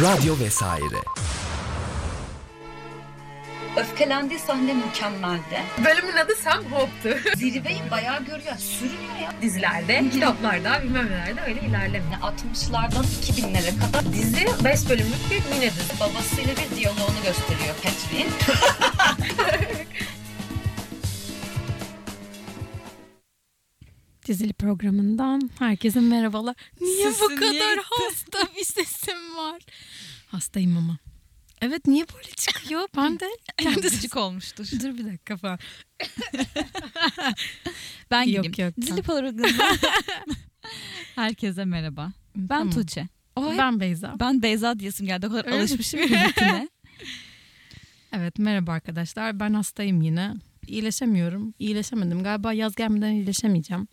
Radyo 0.00 0.38
vesaire. 0.40 1.00
Öfkelendiği 3.76 4.38
sahne 4.40 4.74
mükemmeldi. 4.74 5.62
Bölümün 5.84 6.16
adı 6.16 6.34
Sam 6.36 6.64
Hope'tu. 6.64 7.18
Zirveyi 7.36 7.80
bayağı 7.90 8.24
görüyor. 8.24 8.56
Sürünüyor 8.58 9.16
ya. 9.22 9.32
Dizilerde, 9.42 10.04
kitaplarda, 10.12 10.82
bilmem 10.82 11.06
nelerde 11.10 11.40
öyle 11.46 11.60
ilerlemiyor. 11.60 12.12
Yani 12.12 12.34
60'lardan 12.34 13.04
2000'lere 13.04 13.78
kadar 13.86 14.12
Dizi 14.12 14.46
5 14.64 14.88
bölümlük 14.90 15.30
bir 15.30 15.54
mini 15.54 15.70
dizi. 15.70 16.00
babasıyla 16.00 16.54
bir 16.56 16.76
diyaloğunu 16.76 17.22
gösteriyor 17.26 17.74
Patrick'in. 17.82 18.28
Dizili 24.26 24.52
programından 24.52 25.50
herkese 25.58 26.00
merhabalar. 26.00 26.56
Niye 26.80 27.06
bu 27.08 27.12
Sesin 27.12 27.36
kadar 27.36 27.50
niye 27.52 27.76
hasta 27.90 28.38
bir 28.56 28.64
sesim 28.64 29.36
var? 29.36 29.62
Hastayım 30.26 30.76
ama. 30.76 30.98
Evet 31.62 31.86
niye 31.86 32.06
böyle 32.14 32.28
çıkıyor? 32.30 32.88
Ben 32.96 33.20
de 33.20 33.28
kendi 33.58 33.80
Gıcık 33.80 34.16
olmuştur. 34.16 34.68
Dur 34.82 34.98
bir 34.98 35.04
dakika 35.04 35.36
falan. 35.36 35.58
Ben 38.10 38.22
Yok, 38.22 38.44
gideyim. 38.44 38.68
yok, 38.70 38.76
Dizili 38.86 39.02
programından 39.02 39.50
herkese 41.14 41.64
merhaba. 41.64 42.12
Ben 42.36 42.58
Tamam. 42.58 42.70
Tuğçe. 42.74 43.08
O 43.36 43.54
Ben 43.58 43.80
Beyza. 43.80 44.14
ben 44.20 44.42
Beyza 44.42 44.78
diyesim 44.78 45.06
geldi. 45.06 45.26
O 45.26 45.30
kadar 45.30 45.44
Öyle 45.46 45.56
alışmışım 45.58 46.06
ki. 46.06 46.18
Evet 48.12 48.38
merhaba 48.38 48.72
arkadaşlar. 48.72 49.40
Ben 49.40 49.54
hastayım 49.54 50.02
yine. 50.02 50.34
İyileşemiyorum. 50.66 51.54
İyileşemedim. 51.58 52.22
Galiba 52.22 52.52
yaz 52.52 52.74
gelmeden 52.74 53.12
iyileşemeyeceğim. 53.12 53.88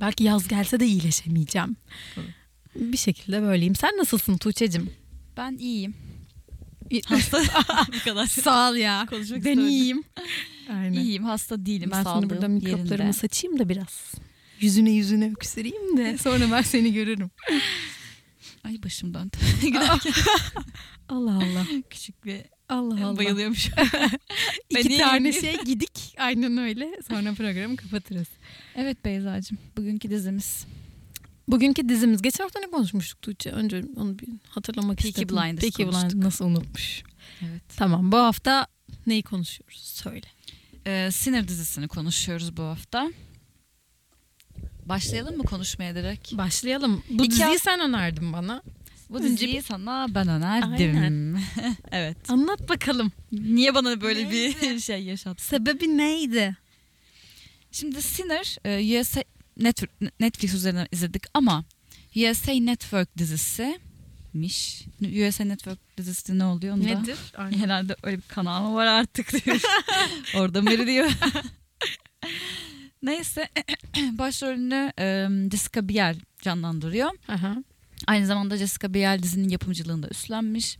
Belki 0.00 0.24
yaz 0.24 0.48
gelse 0.48 0.80
de 0.80 0.86
iyileşemeyeceğim. 0.86 1.76
Bir 2.74 2.96
şekilde 2.96 3.42
böyleyim. 3.42 3.74
Sen 3.74 3.96
nasılsın 3.98 4.36
Tuğçe'cim? 4.36 4.90
Ben 5.36 5.56
iyiyim. 5.58 5.94
Hasta 7.06 7.40
bu 7.88 8.04
kadar. 8.04 8.26
Sağ 8.26 8.70
ol 8.70 8.74
ya. 8.76 9.06
Konuşmak 9.10 9.36
ben 9.44 9.50
istemedim. 9.50 9.68
iyiyim. 9.68 10.02
Aynen. 10.70 10.92
İyiyim. 10.92 11.24
Hasta 11.24 11.66
değilim. 11.66 11.90
Ben 11.92 12.04
şimdi 12.04 12.30
burada 12.30 12.48
mikroplarımı 12.48 12.92
yerinde. 12.92 13.12
saçayım 13.12 13.58
da 13.58 13.68
biraz. 13.68 14.12
Yüzüne 14.60 14.90
yüzüne 14.90 15.30
öksüreyim 15.30 15.96
de 15.96 16.18
sonra 16.22 16.44
ben 16.52 16.62
seni 16.62 16.92
görürüm. 16.92 17.30
Ay 18.64 18.82
başım 18.84 19.14
döndü. 19.14 19.36
Allah 21.08 21.34
Allah. 21.36 21.66
küçük 21.90 22.24
bir 22.24 22.40
Allah 22.68 23.06
Allah. 23.06 23.16
bayılıyormuş. 23.18 23.70
Ben 24.74 24.80
İki 24.80 24.88
iyiyim. 24.88 25.00
tane 25.00 25.32
şey 25.32 25.56
gidik. 25.64 26.14
Aynen 26.18 26.56
öyle. 26.58 26.90
Sonra 27.08 27.34
programı 27.34 27.76
kapatırız. 27.76 28.28
evet 28.76 29.04
Beyza'cığım. 29.04 29.58
Bugünkü 29.76 30.10
dizimiz. 30.10 30.66
Bugünkü 31.48 31.88
dizimiz. 31.88 32.22
Geçen 32.22 32.44
hafta 32.44 32.60
ne 32.60 32.66
konuşmuştuk 32.70 33.22
Tuğçe? 33.22 33.50
Önce 33.50 33.82
onu 33.96 34.18
bir 34.18 34.28
hatırlamak 34.48 34.96
Peaky 34.98 35.08
istedim. 35.08 35.28
Blinders 35.36 35.60
Peaky 35.60 35.82
konuştuk. 35.82 36.02
Blinders 36.10 36.24
nasıl 36.24 36.44
unutmuş? 36.44 37.02
Evet. 37.42 37.62
Tamam 37.76 38.12
bu 38.12 38.16
hafta 38.16 38.66
neyi 39.06 39.22
konuşuyoruz? 39.22 39.78
Söyle. 39.82 40.26
Ee, 40.86 41.08
Sinir 41.12 41.48
dizisini 41.48 41.88
konuşuyoruz 41.88 42.56
bu 42.56 42.62
hafta. 42.62 43.10
Başlayalım 44.86 45.36
mı 45.36 45.42
konuşmaya 45.42 45.94
direkt? 45.94 46.32
Başlayalım. 46.32 47.02
Bu 47.10 47.22
İki 47.24 47.30
diziyi 47.30 47.44
hafta- 47.46 47.58
sen 47.58 47.80
önerdin 47.80 48.32
bana. 48.32 48.62
Bu 49.10 49.16
Önce 49.16 49.28
diziyi 49.28 49.62
sana 49.62 50.06
ben 50.14 50.28
önerdim. 50.28 51.38
evet. 51.92 52.30
Anlat 52.30 52.68
bakalım. 52.68 53.12
Niye 53.32 53.74
bana 53.74 54.00
böyle 54.00 54.30
bir 54.30 54.80
şey 54.80 55.02
yaşattı? 55.02 55.44
Sebebi 55.44 55.98
neydi? 55.98 56.56
Şimdi 57.72 58.02
Sinner 58.02 58.56
e, 58.64 59.00
USA 59.00 59.24
Net- 59.60 60.20
Netflix 60.20 60.54
üzerinden 60.54 60.88
izledik 60.92 61.22
ama 61.34 61.64
USA 62.16 62.52
Network 62.52 63.18
dizisimiş. 63.18 64.84
USA 65.26 65.44
Network 65.44 65.78
dizisi 65.98 66.38
ne 66.38 66.44
oluyor 66.44 66.74
onu 66.74 66.84
da? 66.84 67.00
Nedir? 67.00 67.18
Aynen. 67.36 67.58
Herhalde 67.58 67.96
öyle 68.02 68.16
bir 68.16 68.22
kanal 68.28 68.62
mı 68.62 68.74
var 68.74 68.86
artık 68.86 69.44
diyor. 69.44 69.60
Orada 70.36 70.62
mı 70.62 70.86
diyor. 70.86 71.10
Neyse 73.02 73.48
başrolünü 73.96 74.92
e, 74.98 75.28
Jessica 75.52 75.88
Biel 75.88 76.16
canlandırıyor. 76.42 77.10
Aha. 77.28 77.56
Aynı 78.06 78.26
zamanda 78.26 78.56
Jessica 78.56 78.94
Biel 78.94 79.22
dizinin 79.22 79.48
yapımcılığını 79.48 80.02
da 80.02 80.08
üstlenmiş. 80.08 80.78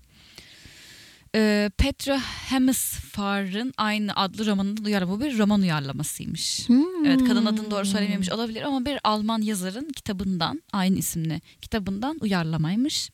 Ee, 1.35 1.71
Petra 1.79 2.21
Hemsfar'ın 2.21 3.73
aynı 3.77 4.17
adlı 4.17 4.47
romanında 4.47 4.83
uyarlama 4.83 5.13
bu 5.13 5.25
bir 5.25 5.39
roman 5.39 5.61
uyarlamasıymış. 5.61 6.69
Evet 7.07 7.25
kadın 7.29 7.47
adını 7.47 7.71
doğru 7.71 7.87
söylememiş 7.87 8.31
olabilir 8.31 8.63
ama 8.63 8.85
bir 8.85 8.99
Alman 9.05 9.43
yazarın 9.43 9.89
kitabından 9.97 10.63
aynı 10.73 10.99
isimli 10.99 11.41
kitabından 11.61 12.19
uyarlamaymış. 12.21 13.11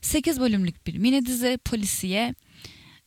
8 0.00 0.40
bölümlük 0.40 0.86
bir 0.86 0.98
mini 0.98 1.26
dizi 1.26 1.58
polisiye 1.64 2.34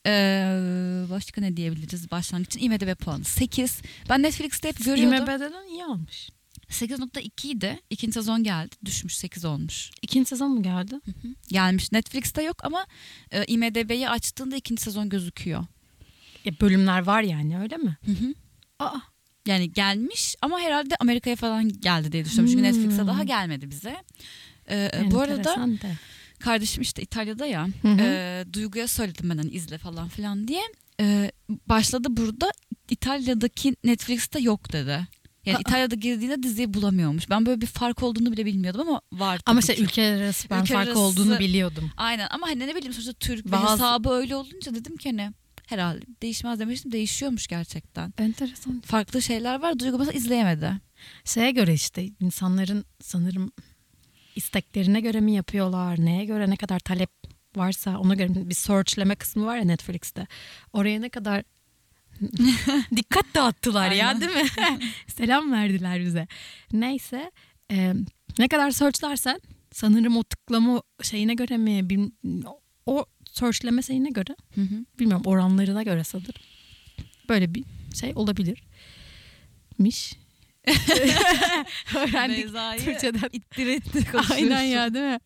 ee, 0.05 1.03
başka 1.09 1.41
ne 1.41 1.57
diyebiliriz 1.57 2.11
başlangıç 2.11 2.55
için 2.55 2.71
IMDb 2.71 2.95
puanı 2.95 3.23
8. 3.23 3.81
Ben 4.09 4.23
Netflix'te 4.23 4.69
hep 4.69 4.85
görüyordum. 4.85 5.17
IMDb'den 5.17 5.67
iyi 5.69 5.85
almış. 5.85 6.29
8.2 6.69 7.47
idi. 7.47 7.79
İkinci 7.89 8.13
sezon 8.13 8.43
geldi. 8.43 8.75
Düşmüş 8.85 9.17
8 9.17 9.45
olmuş. 9.45 9.89
İkinci 10.01 10.29
sezon 10.29 10.51
mu 10.51 10.63
geldi? 10.63 10.95
Gelmiş. 11.47 11.91
Netflix'te 11.91 12.43
yok 12.43 12.65
ama 12.65 12.85
e, 13.31 13.45
IMDb'yi 13.45 14.09
açtığında 14.09 14.55
ikinci 14.55 14.81
sezon 14.83 15.09
gözüküyor. 15.09 15.65
Ya 16.45 16.53
bölümler 16.61 17.03
var 17.03 17.21
yani 17.21 17.59
öyle 17.59 17.77
mi? 17.77 17.97
Hı 18.05 18.11
hı. 18.11 18.33
Aa. 18.79 18.99
Yani 19.45 19.73
gelmiş 19.73 20.35
ama 20.41 20.59
herhalde 20.59 20.95
Amerika'ya 20.99 21.35
falan 21.35 21.69
geldi 21.69 22.11
diye 22.11 22.25
düşünüyorum. 22.25 22.51
Çünkü 22.55 22.69
Hmm. 22.69 22.77
Netflix'e 22.77 23.07
daha 23.07 23.23
gelmedi 23.23 23.69
bize. 23.71 23.97
E, 24.67 24.91
e, 24.93 25.11
bu 25.11 25.21
arada 25.21 25.43
da. 25.43 25.67
kardeşim 26.39 26.81
işte 26.81 27.01
İtalya'da 27.01 27.45
ya. 27.45 27.67
Hı 27.81 27.87
hı. 27.87 28.01
e, 28.01 28.45
Duygu'ya 28.53 28.87
söyledim 28.87 29.29
ben 29.29 29.37
hani 29.37 29.49
izle 29.51 29.77
falan 29.77 30.07
filan 30.07 30.47
diye. 30.47 30.61
E, 30.99 31.31
başladı 31.67 32.07
burada 32.09 32.51
İtalya'daki 32.89 33.75
Netflix'te 33.83 34.39
yok 34.39 34.73
dedi. 34.73 35.07
Yani. 35.51 35.61
İtalya'da 35.61 35.95
girdiğinde 35.95 36.43
diziyi 36.43 36.73
bulamıyormuş. 36.73 37.29
Ben 37.29 37.45
böyle 37.45 37.61
bir 37.61 37.65
fark 37.67 38.03
olduğunu 38.03 38.31
bile 38.31 38.45
bilmiyordum 38.45 38.81
ama 38.81 39.01
var 39.13 39.39
Ama 39.45 39.61
şey 39.61 39.75
ki. 39.75 39.83
ülkeler 39.83 40.21
arası 40.21 40.49
ben 40.49 40.61
Ülkeler 40.61 40.77
fark 40.77 40.87
arası- 40.87 40.99
olduğunu 40.99 41.39
biliyordum. 41.39 41.91
Aynen 41.97 42.27
ama 42.31 42.47
hani 42.47 42.59
ne 42.67 42.75
bileyim 42.75 42.93
sonuçta 42.93 43.13
Türk 43.13 43.51
Bazı- 43.51 43.73
hesabı 43.73 44.09
öyle 44.09 44.35
olunca 44.35 44.75
dedim 44.75 44.97
ki 44.97 45.09
hani 45.09 45.33
herhalde 45.67 46.01
değişmez 46.21 46.59
demiştim 46.59 46.91
değişiyormuş 46.91 47.47
gerçekten. 47.47 48.13
Enteresan. 48.17 48.81
Farklı 48.85 49.21
şeyler 49.21 49.61
var 49.61 49.79
Duygu 49.79 49.97
mesela 49.97 50.17
izleyemedi. 50.17 50.71
Şeye 51.25 51.51
göre 51.51 51.73
işte 51.73 52.09
insanların 52.19 52.85
sanırım 53.01 53.51
isteklerine 54.35 54.99
göre 55.01 55.19
mi 55.21 55.33
yapıyorlar? 55.35 56.05
Neye 56.05 56.25
göre 56.25 56.49
ne 56.49 56.55
kadar 56.55 56.79
talep 56.79 57.09
varsa 57.55 57.97
ona 57.99 58.13
göre 58.15 58.49
bir 58.49 58.53
searchleme 58.55 59.15
kısmı 59.15 59.45
var 59.45 59.57
ya 59.57 59.63
Netflix'te. 59.63 60.27
Oraya 60.73 60.99
ne 60.99 61.09
kadar 61.09 61.43
dikkat 62.95 63.25
dağıttılar 63.35 63.91
ya 63.91 64.21
değil 64.21 64.31
mi? 64.31 64.43
Selam 65.07 65.51
verdiler 65.51 65.99
bize. 66.05 66.27
Neyse 66.73 67.31
e, 67.71 67.93
ne 68.39 68.47
kadar 68.47 68.71
searchlersen 68.71 69.41
sanırım 69.71 70.17
o 70.17 70.23
tıklama 70.23 70.81
şeyine 71.03 71.33
göre 71.33 71.57
mi 71.57 71.89
bil- 71.89 72.09
o 72.85 73.05
searchleme 73.31 73.81
şeyine 73.81 74.09
göre 74.09 74.35
Hı 74.55 74.61
hı. 74.61 74.85
bilmiyorum 74.99 75.25
oranlarına 75.25 75.83
göre 75.83 76.03
sanırım. 76.03 76.41
Böyle 77.29 77.55
bir 77.55 77.63
şey 77.99 78.11
olabilir. 78.15 78.63
Miş. 79.77 80.13
Öğrendik 81.95 82.37
Beyza'yı 82.37 82.79
Türkçeden. 82.79 83.29
ittir 83.33 83.67
ettir 83.67 84.05
Aynen 84.31 84.61
ya 84.61 84.93
değil 84.93 85.05
mi? 85.05 85.19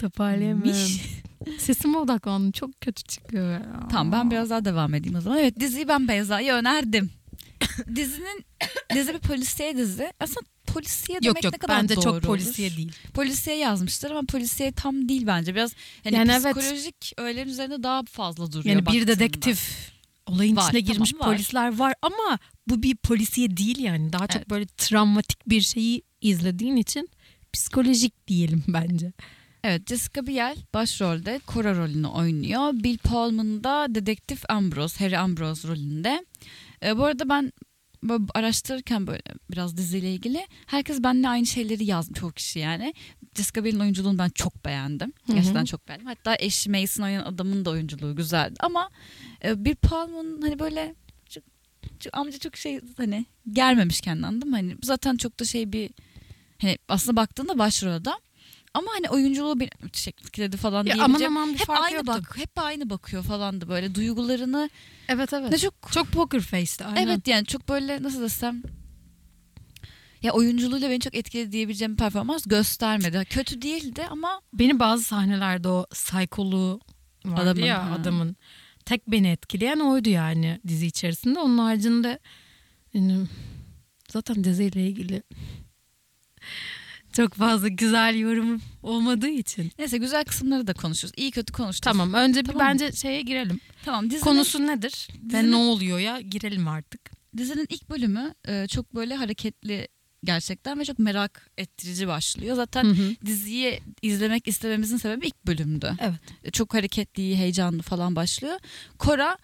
Toparlayamıyorum. 0.00 0.90
Sesime 1.58 1.98
odaklandım. 1.98 2.52
Çok 2.52 2.80
kötü 2.80 3.02
çıkıyor 3.02 3.50
ya. 3.52 3.88
Tamam 3.90 4.12
ben 4.12 4.30
biraz 4.30 4.50
daha 4.50 4.64
devam 4.64 4.94
edeyim 4.94 5.16
o 5.18 5.20
zaman. 5.20 5.38
Evet 5.38 5.60
diziyi 5.60 5.88
ben 5.88 6.08
Beyza'ya 6.08 6.56
önerdim. 6.56 7.10
Dizinin 7.96 8.44
dizi 8.94 9.14
bir 9.14 9.18
polisiye 9.18 9.76
dizi. 9.76 10.12
Aslında 10.20 10.40
polisiye 10.66 11.22
demek 11.22 11.26
Yok 11.36 11.44
yok 11.44 11.52
ne 11.52 11.58
kadar 11.58 11.82
bence 11.82 11.96
doğru 11.96 12.02
çok 12.04 12.12
olur? 12.12 12.22
polisiye 12.22 12.76
değil. 12.76 12.92
Polisiye 13.14 13.56
yazmışlar 13.56 14.10
ama 14.10 14.22
polisiye 14.22 14.72
tam 14.72 15.08
değil 15.08 15.26
bence. 15.26 15.54
Biraz 15.54 15.72
hani 16.04 16.14
Yani 16.16 16.32
evet. 16.32 16.56
psikolojik 16.56 17.12
öğeler 17.18 17.46
üzerinde 17.46 17.82
daha 17.82 18.02
fazla 18.04 18.52
duruyor. 18.52 18.74
Yani 18.74 18.86
bir 18.86 19.06
dedektif 19.06 19.90
olayın 20.26 20.56
Var, 20.56 20.68
içine 20.68 20.80
girmiş 20.80 21.10
tamam, 21.10 21.28
var. 21.28 21.36
polisler 21.36 21.78
var 21.78 21.94
ama 22.02 22.38
bu 22.66 22.82
bir 22.82 22.96
polisiye 22.96 23.56
değil 23.56 23.78
yani. 23.78 24.12
Daha 24.12 24.26
çok 24.26 24.36
Evet. 24.36 24.50
böyle 24.50 24.66
travmatik 24.66 25.48
bir 25.48 25.60
şeyi 25.60 26.02
izlediğin 26.20 26.76
için 26.76 27.08
psikolojik 27.52 28.28
diyelim 28.28 28.64
bence. 28.68 29.12
Evet 29.68 29.88
Jessica 29.88 30.26
Biel 30.26 30.56
başrolde 30.74 31.40
Cora 31.48 31.76
rolünü 31.76 32.06
oynuyor. 32.06 32.72
Bill 32.72 32.98
Pullman 32.98 33.64
da 33.64 33.86
dedektif 33.94 34.50
Ambrose, 34.50 35.04
Harry 35.04 35.18
Ambrose 35.18 35.68
rolünde. 35.68 36.26
Ee, 36.82 36.96
bu 36.96 37.04
arada 37.04 37.28
ben 37.28 37.52
böyle 38.02 38.24
araştırırken 38.34 39.06
böyle 39.06 39.22
biraz 39.50 39.76
diziyle 39.76 40.12
ilgili 40.12 40.46
herkes 40.66 41.02
benimle 41.02 41.28
aynı 41.28 41.46
şeyleri 41.46 41.84
yazmış 41.84 42.20
çok 42.20 42.36
kişi 42.36 42.58
yani. 42.58 42.94
Jessica 43.36 43.64
Biel'in 43.64 43.80
oyunculuğunu 43.80 44.18
ben 44.18 44.28
çok 44.28 44.64
beğendim. 44.64 45.12
Hı 45.26 45.32
hı. 45.32 45.36
Gerçekten 45.36 45.64
çok 45.64 45.88
beğendim. 45.88 46.06
Hatta 46.06 46.36
eşi 46.38 46.70
Mason 46.70 47.02
oynayan 47.02 47.24
adamın 47.24 47.64
da 47.64 47.70
oyunculuğu 47.70 48.16
güzeldi. 48.16 48.54
Ama 48.60 48.90
e, 49.44 49.64
Bill 49.64 49.74
Pullman 49.74 50.42
hani 50.42 50.58
böyle 50.58 50.94
çok, 51.28 51.44
çok- 52.00 52.16
amca 52.16 52.38
çok 52.38 52.56
şey 52.56 52.80
hani 52.96 53.26
germemiş 53.52 54.00
kendini 54.00 54.26
anladın 54.26 54.50
mı? 54.50 54.56
Hani 54.56 54.76
zaten 54.82 55.16
çok 55.16 55.40
da 55.40 55.44
şey 55.44 55.72
bir 55.72 55.90
hani 56.60 56.78
aslında 56.88 57.16
baktığında 57.16 57.58
başrolde 57.58 58.10
Ama 58.76 58.86
hani 58.94 59.08
oyunculuğu 59.10 59.60
beni 59.60 59.70
müthiş 59.82 60.08
etkiledi 60.08 60.56
falan 60.56 60.84
Ya 60.86 60.94
aman 60.94 60.96
diyebileceğim. 60.98 61.36
aman 61.36 61.54
bir 61.54 61.58
hep 61.58 61.66
farkı 61.66 61.82
aynı 61.82 61.96
yoktu. 61.96 62.12
bak, 62.14 62.36
hep 62.38 62.50
aynı 62.58 62.90
bakıyor 62.90 63.22
falan 63.22 63.60
da 63.60 63.68
böyle 63.68 63.94
duygularını. 63.94 64.70
Evet 65.08 65.32
evet. 65.32 65.50
Ne 65.52 65.58
çok 65.58 65.74
Çok 65.92 66.06
poker 66.12 66.40
face'ti 66.40 66.84
aynen. 66.84 67.06
evet 67.06 67.28
yani 67.28 67.46
çok 67.46 67.68
böyle 67.68 68.02
nasıl 68.02 68.22
desem 68.22 68.62
ya 70.22 70.32
oyunculuğuyla 70.32 70.90
beni 70.90 71.00
çok 71.00 71.14
etkiledi 71.14 71.52
diyebileceğim 71.52 71.92
bir 71.92 71.96
performans 71.98 72.44
göstermedi. 72.46 73.24
Kötü 73.30 73.62
değildi 73.62 74.06
ama 74.10 74.40
Beni 74.52 74.78
bazı 74.78 75.04
sahnelerde 75.04 75.68
o 75.68 75.86
vardı 77.24 77.40
Adamın, 77.42 77.60
ya 77.62 77.90
ha. 77.90 77.94
adamın. 77.94 78.36
Tek 78.84 79.10
beni 79.10 79.28
etkileyen 79.28 79.78
oydu 79.80 80.08
yani 80.08 80.60
dizi 80.68 80.86
içerisinde. 80.86 81.38
Onun 81.40 81.58
haricinde 81.58 82.18
yani, 82.94 83.26
zaten 84.08 84.44
diziyle 84.44 84.86
ilgili 84.88 85.22
çok 87.16 87.34
fazla 87.34 87.68
güzel 87.68 88.14
yorum 88.16 88.60
olmadığı 88.82 89.28
için. 89.28 89.72
neyse 89.78 89.98
güzel 89.98 90.24
kısımları 90.24 90.66
da 90.66 90.72
konuşuruz. 90.72 91.12
İyi 91.16 91.30
kötü 91.30 91.52
konuştuk. 91.52 91.84
Tamam 91.84 92.14
önce 92.14 92.40
bir 92.40 92.46
Tamam 92.46 92.66
bence 92.66 92.92
şeye 92.92 93.22
girelim. 93.22 93.60
Tamam 93.84 94.04
dizinin, 94.04 94.20
Konusu 94.20 94.66
nedir? 94.66 95.08
Ve 95.24 95.28
dizinin- 95.30 95.50
ne 95.52 95.56
oluyor 95.56 95.98
ya? 95.98 96.20
Girelim 96.20 96.68
artık. 96.68 97.00
dizinin 97.36 97.66
ilk 97.70 97.90
bölümü 97.90 98.34
e, 98.48 98.66
çok 98.68 98.94
böyle 98.94 99.14
hareketli 99.14 99.88
gerçekten 100.24 100.78
ve 100.78 100.84
çok 100.84 100.98
merak 100.98 101.50
ettirici 101.58 102.08
başlıyor. 102.08 102.56
Zaten 102.56 102.96
diziyi 103.26 103.80
izlemek 104.02 104.48
istememizin 104.48 104.96
sebebi 104.96 105.26
ilk 105.26 105.46
bölümdü. 105.46 105.92
Evet. 106.00 106.52
Çok 106.54 106.74
hareketli, 106.74 107.36
heyecanlı 107.36 107.82
falan 107.82 108.16
başlıyor. 108.16 108.58
Cora 109.00 109.38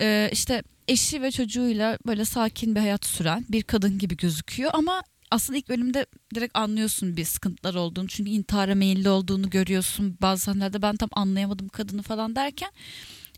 e, 0.00 0.30
işte 0.32 0.62
eşi 0.88 1.22
ve 1.22 1.30
çocuğuyla 1.30 1.98
böyle 2.06 2.24
sakin 2.24 2.74
bir 2.74 2.80
hayat 2.80 3.04
süren 3.04 3.44
bir 3.48 3.62
kadın 3.62 3.98
gibi 3.98 4.16
gözüküyor 4.16 4.70
ama 4.74 5.02
aslında 5.32 5.58
ilk 5.58 5.68
bölümde 5.68 6.06
direkt 6.34 6.56
anlıyorsun 6.58 7.16
bir 7.16 7.24
sıkıntılar 7.24 7.74
olduğunu. 7.74 8.08
Çünkü 8.08 8.30
intihara 8.30 8.74
meyilli 8.74 9.08
olduğunu 9.08 9.50
görüyorsun. 9.50 10.18
Bazı 10.22 10.42
sahnelerde 10.42 10.82
ben 10.82 10.96
tam 10.96 11.08
anlayamadım 11.12 11.68
kadını 11.68 12.02
falan 12.02 12.36
derken 12.36 12.70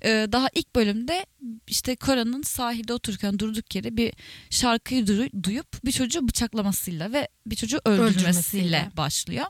e, 0.04 0.08
daha 0.32 0.48
ilk 0.54 0.74
bölümde 0.76 1.26
işte 1.68 1.96
Cora'nın 2.00 2.42
sahilde 2.42 2.92
otururken 2.92 3.38
durduk 3.38 3.74
yere 3.74 3.96
bir 3.96 4.12
şarkıyı 4.50 5.06
duyu- 5.06 5.42
duyup 5.42 5.84
bir 5.84 5.92
çocuğu 5.92 6.28
bıçaklamasıyla 6.28 7.12
ve 7.12 7.28
bir 7.46 7.56
çocuğu 7.56 7.80
öldürmesiyle 7.84 8.16
Öldürmesiyle. 8.18 8.90
başlıyor. 8.96 9.46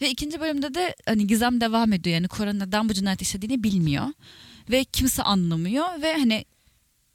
Ve 0.00 0.10
ikinci 0.10 0.40
bölümde 0.40 0.74
de 0.74 0.94
hani 1.06 1.26
gizem 1.26 1.60
devam 1.60 1.92
ediyor. 1.92 2.14
Yani 2.14 2.28
Cora 2.28 2.52
neden 2.52 2.88
bu 2.88 2.94
cinayet 2.94 3.22
işlediğini 3.22 3.62
bilmiyor. 3.62 4.06
Ve 4.70 4.84
kimse 4.84 5.22
anlamıyor 5.22 6.02
ve 6.02 6.12
hani 6.12 6.44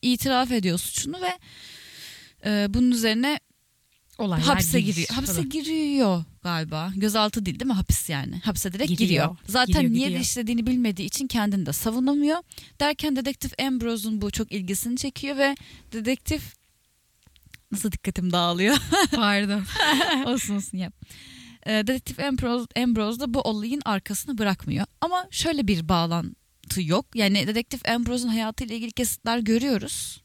itiraf 0.02 0.52
ediyor 0.52 0.78
suçunu 0.80 1.18
ve 1.22 1.38
e, 2.46 2.66
bunun 2.74 2.92
üzerine 2.92 3.40
Olaylar 4.18 4.48
hapse 4.48 4.82
giriş 4.82 4.96
giriyor. 4.96 5.10
Hapse 5.14 5.34
falan. 5.34 5.50
giriyor 5.50 6.24
galiba. 6.44 6.92
Gözaltı 6.96 7.46
değil 7.46 7.60
değil 7.60 7.68
mi? 7.68 7.74
Hapis 7.74 8.10
yani. 8.10 8.40
Hapse 8.40 8.74
direkt 8.74 8.90
Giriyor. 8.90 9.08
giriyor. 9.08 9.38
Zaten 9.48 9.74
Giriyor, 9.74 9.94
niye 9.94 10.04
gidiyor. 10.06 10.20
de 10.20 10.24
işlediğini 10.24 10.68
bilmediği 10.68 11.06
için 11.06 11.28
kendini 11.28 11.66
de 11.66 11.74
savunamıyor. 11.74 12.38
Derken 12.80 13.16
dedektif 13.16 13.60
Ambrose'un 13.62 14.22
bu 14.22 14.32
çok 14.32 14.52
ilgisini 14.52 14.98
çekiyor 14.98 15.38
ve 15.38 15.56
dedektif 15.94 16.56
nasıl 17.72 17.92
dikkatim 17.92 18.32
dağılıyor. 18.34 18.78
Pardon. 19.16 19.64
olsun 20.26 20.56
olsun 20.56 20.78
yap. 20.78 20.94
Ee, 21.66 21.72
dedektif 21.72 22.20
Ambrose, 22.20 22.82
Ambrose 22.84 23.20
da 23.20 23.34
bu 23.34 23.42
olayın 23.42 23.82
arkasını 23.86 24.38
bırakmıyor. 24.38 24.86
Ama 25.02 25.28
şöyle 25.32 25.68
bir 25.68 25.90
bağlantı 25.90 26.82
yok. 26.82 27.06
Yani 27.16 27.48
dedektif 27.48 27.90
Ambrose'un 27.90 28.30
hayatıyla 28.30 28.76
ilgili 28.76 28.92
kesitler 28.92 29.40
görüyoruz. 29.40 30.22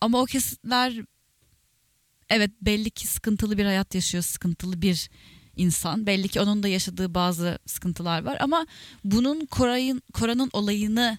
Ama 0.00 0.20
o 0.20 0.24
kesitler 0.24 0.94
evet 2.30 2.50
belli 2.62 2.90
ki 2.90 3.06
sıkıntılı 3.06 3.58
bir 3.58 3.64
hayat 3.64 3.94
yaşıyor, 3.94 4.24
sıkıntılı 4.24 4.82
bir 4.82 5.10
insan. 5.56 6.06
Belli 6.06 6.28
ki 6.28 6.40
onun 6.40 6.62
da 6.62 6.68
yaşadığı 6.68 7.14
bazı 7.14 7.58
sıkıntılar 7.66 8.22
var 8.24 8.36
ama 8.40 8.66
bunun 9.04 9.46
Koray'ın 9.46 10.02
Kora'nın 10.12 10.50
olayını 10.52 11.18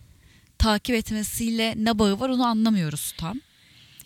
takip 0.57 0.95
etmesiyle 0.95 1.73
ne 1.77 1.99
bağı 1.99 2.19
var 2.19 2.29
onu 2.29 2.45
anlamıyoruz 2.45 3.13
tam. 3.17 3.37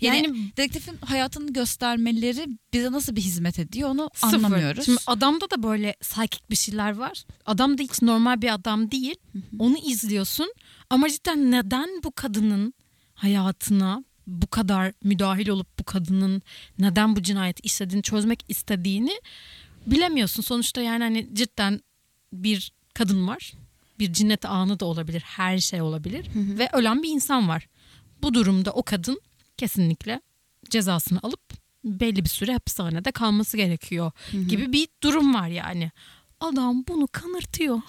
Yani, 0.02 0.18
Yani 0.18 0.52
dedektifin 0.58 0.98
hayatını 1.06 1.54
göstermeleri 1.54 2.48
bize 2.74 2.92
nasıl 2.92 3.16
bir 3.16 3.22
hizmet 3.22 3.60
ediyor 3.60 3.90
onu 3.90 4.10
Sıfır. 4.14 4.38
anlamıyoruz. 4.38 4.86
Şimdi 4.86 5.00
adamda 5.08 5.50
da 5.50 5.64
böyle 5.64 5.96
psychic 6.02 6.40
bir 6.50 6.56
şeyler 6.56 6.96
var. 6.96 7.24
Adam 7.46 7.78
da 7.78 7.84
hiç 7.84 8.02
normal 8.02 8.42
bir 8.42 8.54
adam 8.54 8.92
değil. 8.92 9.16
Onu 9.60 9.78
izliyorsun 9.78 10.54
ama 10.90 11.10
cidden 11.10 11.52
neden 11.52 11.90
bu 12.04 12.12
kadının 12.12 12.74
hayatına 13.14 14.04
bu 14.28 14.48
kadar 14.48 14.94
müdahil 15.04 15.50
olup 15.50 15.80
bu 15.80 15.84
kadının 15.84 16.42
neden 16.80 17.16
bu 17.16 17.24
cinayeti 17.24 17.62
işlediğini 17.62 18.04
çözmek 18.04 18.46
istediğini 18.48 19.22
bilemiyorsun. 19.88 20.44
Sonuçta 20.44 20.82
yani 20.82 21.04
hani 21.04 21.30
cidden 21.34 21.82
bir 22.34 22.72
kadın 22.94 23.28
var. 23.28 23.54
Bir 24.00 24.14
cinnet 24.14 24.46
anı 24.46 24.80
da 24.80 24.86
olabilir. 24.86 25.22
Her 25.26 25.60
şey 25.60 25.82
olabilir. 25.82 26.28
Ve 26.36 26.70
ölen 26.74 27.04
bir 27.04 27.10
insan 27.10 27.50
var. 27.50 27.68
Bu 28.22 28.34
durumda 28.34 28.72
o 28.72 28.84
kadın 28.84 29.22
kesinlikle 29.58 30.22
cezasını 30.70 31.20
alıp 31.24 31.42
belli 31.84 32.24
bir 32.24 32.30
süre 32.30 32.54
hapishanede 32.54 33.12
kalması 33.12 33.58
gerekiyor 33.58 34.12
gibi 34.32 34.74
bir 34.74 34.88
durum 35.04 35.34
var 35.34 35.48
yani. 35.48 35.92
Adam 36.40 36.84
bunu 36.88 37.08
kanırtıyor. 37.08 37.82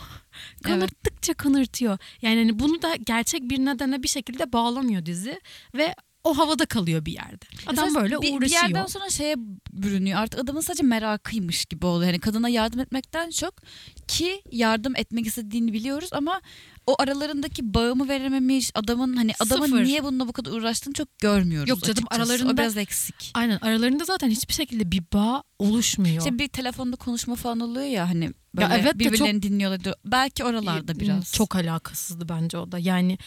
Kanırttıkça 0.62 1.34
kanırtıyor. 1.34 1.98
Yani 2.22 2.38
hani 2.38 2.58
bunu 2.58 2.82
da 2.82 2.96
gerçek 2.96 3.42
bir 3.42 3.58
nedene 3.58 4.02
bir 4.02 4.08
şekilde 4.08 4.52
bağlamıyor 4.52 5.06
dizi 5.06 5.40
ve 5.75 5.94
o 6.24 6.38
havada 6.38 6.66
kalıyor 6.66 7.04
bir 7.04 7.12
yerde. 7.12 7.44
Adam 7.66 7.84
Mesela 7.84 8.02
böyle 8.02 8.22
bir, 8.22 8.32
uğraşıyor. 8.36 8.40
Bir 8.62 8.68
yerden 8.68 8.86
sonra 8.86 9.10
şeye 9.10 9.34
bürünüyor. 9.72 10.18
Artık 10.18 10.40
adamın 10.40 10.60
sadece 10.60 10.82
merakıymış 10.82 11.64
gibi 11.64 11.86
oluyor. 11.86 12.06
Yani 12.10 12.20
kadına 12.20 12.48
yardım 12.48 12.80
etmekten 12.80 13.30
çok 13.30 13.54
ki 14.08 14.42
yardım 14.52 14.96
etmek 14.96 15.26
istediğini 15.26 15.72
biliyoruz 15.72 16.08
ama 16.12 16.40
o 16.86 16.94
aralarındaki 17.02 17.74
bağımı 17.74 18.08
verememiş 18.08 18.70
adamın 18.74 19.16
hani 19.16 19.32
adamın 19.40 19.66
Sıfır. 19.66 19.84
niye 19.84 20.04
bununla 20.04 20.28
bu 20.28 20.32
kadar 20.32 20.50
uğraştığını 20.50 20.94
çok 20.94 21.18
görmüyoruz 21.18 21.68
Yok 21.70 21.80
canım, 21.82 21.90
açıkçası. 22.10 22.22
aralarında- 22.32 22.52
o 22.52 22.56
biraz 22.56 22.76
eksik. 22.76 23.30
Aynen 23.34 23.58
aralarında 23.62 24.04
zaten 24.04 24.30
hiçbir 24.30 24.54
şekilde 24.54 24.92
bir 24.92 25.02
bağ 25.12 25.42
oluşmuyor. 25.58 26.18
İşte 26.18 26.38
bir 26.38 26.48
telefonda 26.48 26.96
konuşma 26.96 27.34
falan 27.34 27.60
oluyor 27.60 27.86
ya 27.86 28.08
hani 28.08 28.30
böyle 28.54 28.74
Ya 28.74 28.78
evet 28.80 28.98
birbirlerini 28.98 29.42
dinliyorlar. 29.42 29.84
diyor. 29.84 29.94
Belki 30.04 30.44
oralarda 30.44 31.00
biraz. 31.00 31.32
Çok 31.32 31.56
alakasızdı 31.56 32.28
bence 32.28 32.58
o 32.58 32.72
da. 32.72 32.78
Yani 32.78 33.18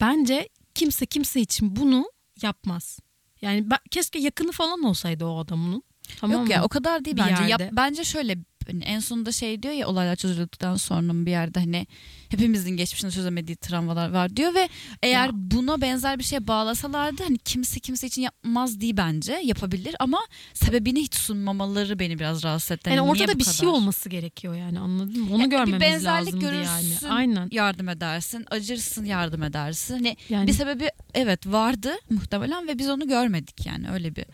bence 0.00 0.48
kimse 0.78 1.06
kimse 1.06 1.40
için 1.40 1.76
bunu 1.76 2.10
yapmaz. 2.42 2.98
Yani 3.42 3.70
ben, 3.70 3.78
keşke 3.90 4.18
yakını 4.18 4.52
falan 4.52 4.82
olsaydı 4.82 5.24
o 5.24 5.38
adamın. 5.38 5.82
Tamam 6.20 6.36
Yok 6.38 6.46
mı? 6.46 6.52
ya 6.52 6.64
o 6.64 6.68
kadar 6.68 7.04
değil 7.04 7.16
Bir 7.16 7.22
bence. 7.22 7.44
Yerde. 7.44 7.70
bence 7.72 8.04
şöyle 8.04 8.36
hani 8.72 8.84
en 8.84 9.00
sonunda 9.00 9.32
şey 9.32 9.62
diyor 9.62 9.74
ya 9.74 9.88
olaylar 9.88 10.16
çözüldükten 10.16 10.76
sonra 10.76 11.26
bir 11.26 11.30
yerde 11.30 11.60
hani 11.60 11.86
hepimizin 12.28 12.76
geçmişinde 12.76 13.10
çözemediği 13.12 13.56
travmalar 13.56 14.10
var 14.10 14.36
diyor 14.36 14.54
ve 14.54 14.68
eğer 15.02 15.26
Ya. 15.26 15.30
buna 15.34 15.80
benzer 15.80 16.18
bir 16.18 16.24
şeye 16.24 16.46
bağlasalardı 16.46 17.22
hani 17.22 17.38
kimse 17.38 17.80
kimse 17.80 18.06
için 18.06 18.22
yapmaz 18.22 18.80
değil 18.80 18.96
bence 18.96 19.40
yapabilir 19.44 19.96
ama 20.00 20.18
sebebini 20.54 21.00
hiç 21.02 21.14
sunmamaları 21.14 21.98
beni 21.98 22.18
biraz 22.18 22.44
rahatsız 22.44 22.70
etti. 22.70 22.90
yani 22.90 23.00
niye 23.02 23.10
ortada 23.10 23.38
bir 23.38 23.44
kadar? 23.44 23.52
şey 23.56 23.68
olması 23.68 24.08
gerekiyor 24.08 24.54
yani 24.54 24.78
anladın 24.80 25.20
mı? 25.22 25.34
Onu 25.34 25.42
Ya 25.42 25.48
görmemiz 25.48 25.74
bir 25.74 25.80
benzerlik 25.80 26.26
lazımdı 26.26 26.44
görürsün, 26.44 27.06
yani. 27.08 27.12
Aynen. 27.14 27.48
yardım 27.52 27.88
edersin, 27.88 28.44
acırsın, 28.50 29.04
yardım 29.04 29.42
edersin. 29.42 29.94
Hani 29.94 30.16
Yani 30.28 30.46
bir 30.46 30.52
sebebi 30.52 30.90
evet 31.14 31.46
vardı 31.46 31.92
muhtemelen 32.10 32.68
ve 32.68 32.78
biz 32.78 32.88
onu 32.88 33.08
görmedik 33.08 33.66
yani 33.66 33.90
öyle 33.90 34.16
bir 34.16 34.24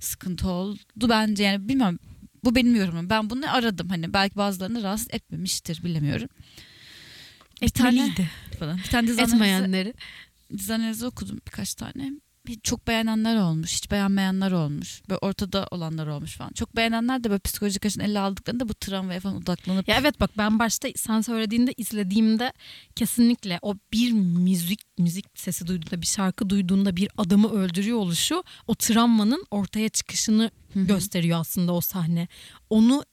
sıkıntı 0.00 0.48
oldu 0.50 0.78
bence 1.08 1.42
yani 1.44 1.68
bilmem 1.68 1.98
bu 2.44 2.54
benim 2.54 2.76
yorumum 2.76 3.10
ben 3.10 3.30
bunu 3.30 3.54
aradım 3.54 3.88
hani 3.88 4.12
belki 4.12 4.36
bazılarını 4.36 4.82
rahatsız 4.82 5.08
etmemiştir 5.10 5.84
bilemiyorum 5.84 6.28
bir 7.62 7.68
tane 7.68 7.88
etmeliydi. 8.04 8.30
falan 8.58 8.78
bir 8.78 8.82
tane 8.82 9.06
dizi 9.08 9.20
analizi, 9.20 9.34
Etmeyenleri. 9.36 9.94
dizi 10.58 10.74
analizi 10.74 11.06
okudum 11.06 11.38
birkaç 11.46 11.74
tane 11.74 12.12
çok 12.62 12.86
beğenenler 12.86 13.36
olmuş 13.36 13.72
hiç 13.72 13.90
beğenmeyenler 13.90 14.52
olmuş 14.52 15.02
böyle 15.08 15.18
ortada 15.18 15.68
olanlar 15.70 16.06
olmuş 16.06 16.36
falan 16.36 16.52
çok 16.52 16.76
beğenenler 16.76 17.24
de 17.24 17.30
böyle 17.30 17.38
psikolojik 17.40 17.86
açıdan 17.86 18.06
ele 18.06 18.18
aldıklarında 18.18 18.68
bu 18.68 18.74
travmaya 18.74 19.20
falan 19.20 19.36
odaklanıp 19.36 19.88
Ya 19.88 19.96
evet 20.00 20.20
bak 20.20 20.30
ben 20.38 20.58
başta 20.58 20.88
sen 20.96 21.20
söylediğinde 21.20 21.74
izlediğimde 21.76 22.52
kesinlikle 22.96 23.58
o 23.62 23.74
bir 23.92 24.12
müzik 24.12 24.80
müzik 24.98 25.26
sesi 25.34 25.66
duyduğunda 25.66 26.02
bir 26.02 26.06
şarkı 26.06 26.50
duyduğunda 26.50 26.96
bir 26.96 27.08
adamı 27.16 27.48
öldürüyor 27.48 27.98
oluşu 27.98 28.44
o 28.66 28.74
travmanın 28.74 29.44
ortaya 29.50 29.88
çıkışını 29.88 30.50
Hı 30.72 30.80
hı. 30.80 30.84
gösteriyor 30.86 31.40
aslında 31.40 31.72
o 31.72 31.80
sahne. 31.80 32.28
Onu 32.70 33.04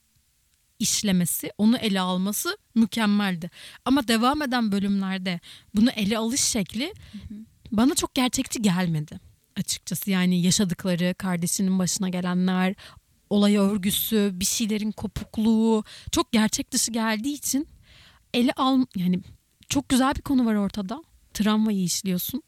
işlemesi, 0.79 1.51
onu 1.57 1.77
ele 1.77 2.01
alması 2.01 2.57
mükemmeldi. 2.75 3.49
Ama 3.85 4.07
devam 4.07 4.41
eden 4.41 4.71
bölümlerde 4.71 5.39
bunu 5.75 5.89
ele 5.89 6.17
alış 6.17 6.41
şekli 6.41 6.93
bana 7.71 7.95
çok 7.95 8.15
gerçekçi 8.15 8.61
gelmedi 8.61 9.19
açıkçası. 9.59 10.11
Yani 10.11 10.41
yaşadıkları, 10.41 11.15
kardeşinin 11.17 11.79
başına 11.79 12.09
gelenler, 12.09 12.75
olay 13.29 13.57
örgüsü, 13.57 14.31
bir 14.33 14.45
şeylerin 14.45 14.91
kopukluğu 14.91 15.83
çok 16.11 16.31
gerçek 16.31 16.71
dışı 16.71 16.91
geldiği 16.91 17.33
için 17.33 17.67
ele 18.33 18.51
al 18.51 18.85
yani 18.95 19.19
çok 19.69 19.89
güzel 19.89 20.15
bir 20.15 20.21
konu 20.21 20.45
var 20.45 20.55
ortada. 20.55 21.03
Travmayı 21.33 21.83
işliyorsun. 21.83 22.43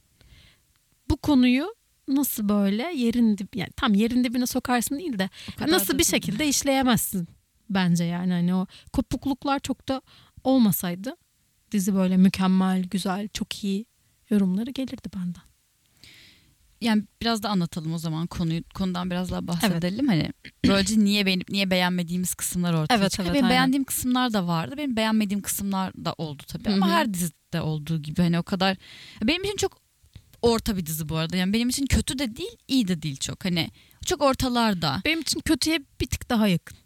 Bu 1.09 1.17
konuyu 1.17 1.75
nasıl 2.07 2.49
böyle 2.49 2.91
yerin 2.95 3.37
dib 3.37 3.53
yani 3.55 3.71
tam 3.77 3.93
yerin 3.93 4.23
dibine 4.23 4.45
sokarsın 4.45 4.99
değil 4.99 5.19
de 5.19 5.29
nasıl 5.59 5.93
bir 5.93 5.97
değil. 5.97 6.09
şekilde 6.09 6.47
işleyemezsin 6.47 7.27
bence 7.69 8.03
yani 8.03 8.33
hani 8.33 8.55
o 8.55 8.67
kopukluklar 8.93 9.59
çok 9.59 9.87
da 9.87 10.01
olmasaydı 10.43 11.15
dizi 11.71 11.95
böyle 11.95 12.17
mükemmel, 12.17 12.83
güzel, 12.83 13.27
çok 13.27 13.63
iyi 13.63 13.85
yorumları 14.31 14.71
gelirdi 14.71 15.09
benden. 15.15 15.41
Yani 16.81 17.03
biraz 17.21 17.43
da 17.43 17.49
anlatalım 17.49 17.93
o 17.93 17.97
zaman 17.97 18.27
konuyu 18.27 18.63
konudan 18.73 19.11
biraz 19.11 19.31
daha 19.31 19.47
bahsedelim. 19.47 20.07
Hani 20.07 20.31
böylece 20.67 20.99
niye 20.99 21.25
beğenip 21.25 21.49
niye 21.49 21.69
beğenmediğimiz 21.71 22.33
kısımlar 22.33 22.73
ortaya 22.73 22.95
Evet, 22.97 23.11
çıkıyor. 23.11 23.25
evet, 23.27 23.33
benim 23.35 23.45
aynen. 23.45 23.55
beğendiğim 23.57 23.83
kısımlar 23.83 24.33
da 24.33 24.47
vardı. 24.47 24.75
Benim 24.77 24.95
beğenmediğim 24.95 25.41
kısımlar 25.41 25.93
da 25.93 26.13
oldu 26.17 26.43
tabii 26.47 26.69
ama 26.69 26.85
Hı 26.87 26.89
hı. 26.89 26.93
her 26.93 27.13
dizide 27.13 27.61
olduğu 27.61 28.01
gibi 28.01 28.21
hani 28.21 28.39
o 28.39 28.43
kadar 28.43 28.77
benim 29.23 29.43
için 29.43 29.55
çok 29.57 29.81
orta 30.41 30.77
bir 30.77 30.85
dizi 30.85 31.09
bu 31.09 31.15
arada. 31.15 31.37
Yani 31.37 31.53
benim 31.53 31.69
için 31.69 31.85
kötü 31.85 32.19
de 32.19 32.35
değil, 32.35 32.57
iyi 32.67 32.87
de 32.87 33.01
değil 33.01 33.17
çok. 33.17 33.45
Hani 33.45 33.69
çok 34.05 34.21
ortalarda. 34.21 35.01
Benim 35.05 35.21
için 35.21 35.39
kötüye 35.39 35.79
bir 36.01 36.05
tık 36.05 36.29
daha 36.29 36.47
yakın. 36.47 36.77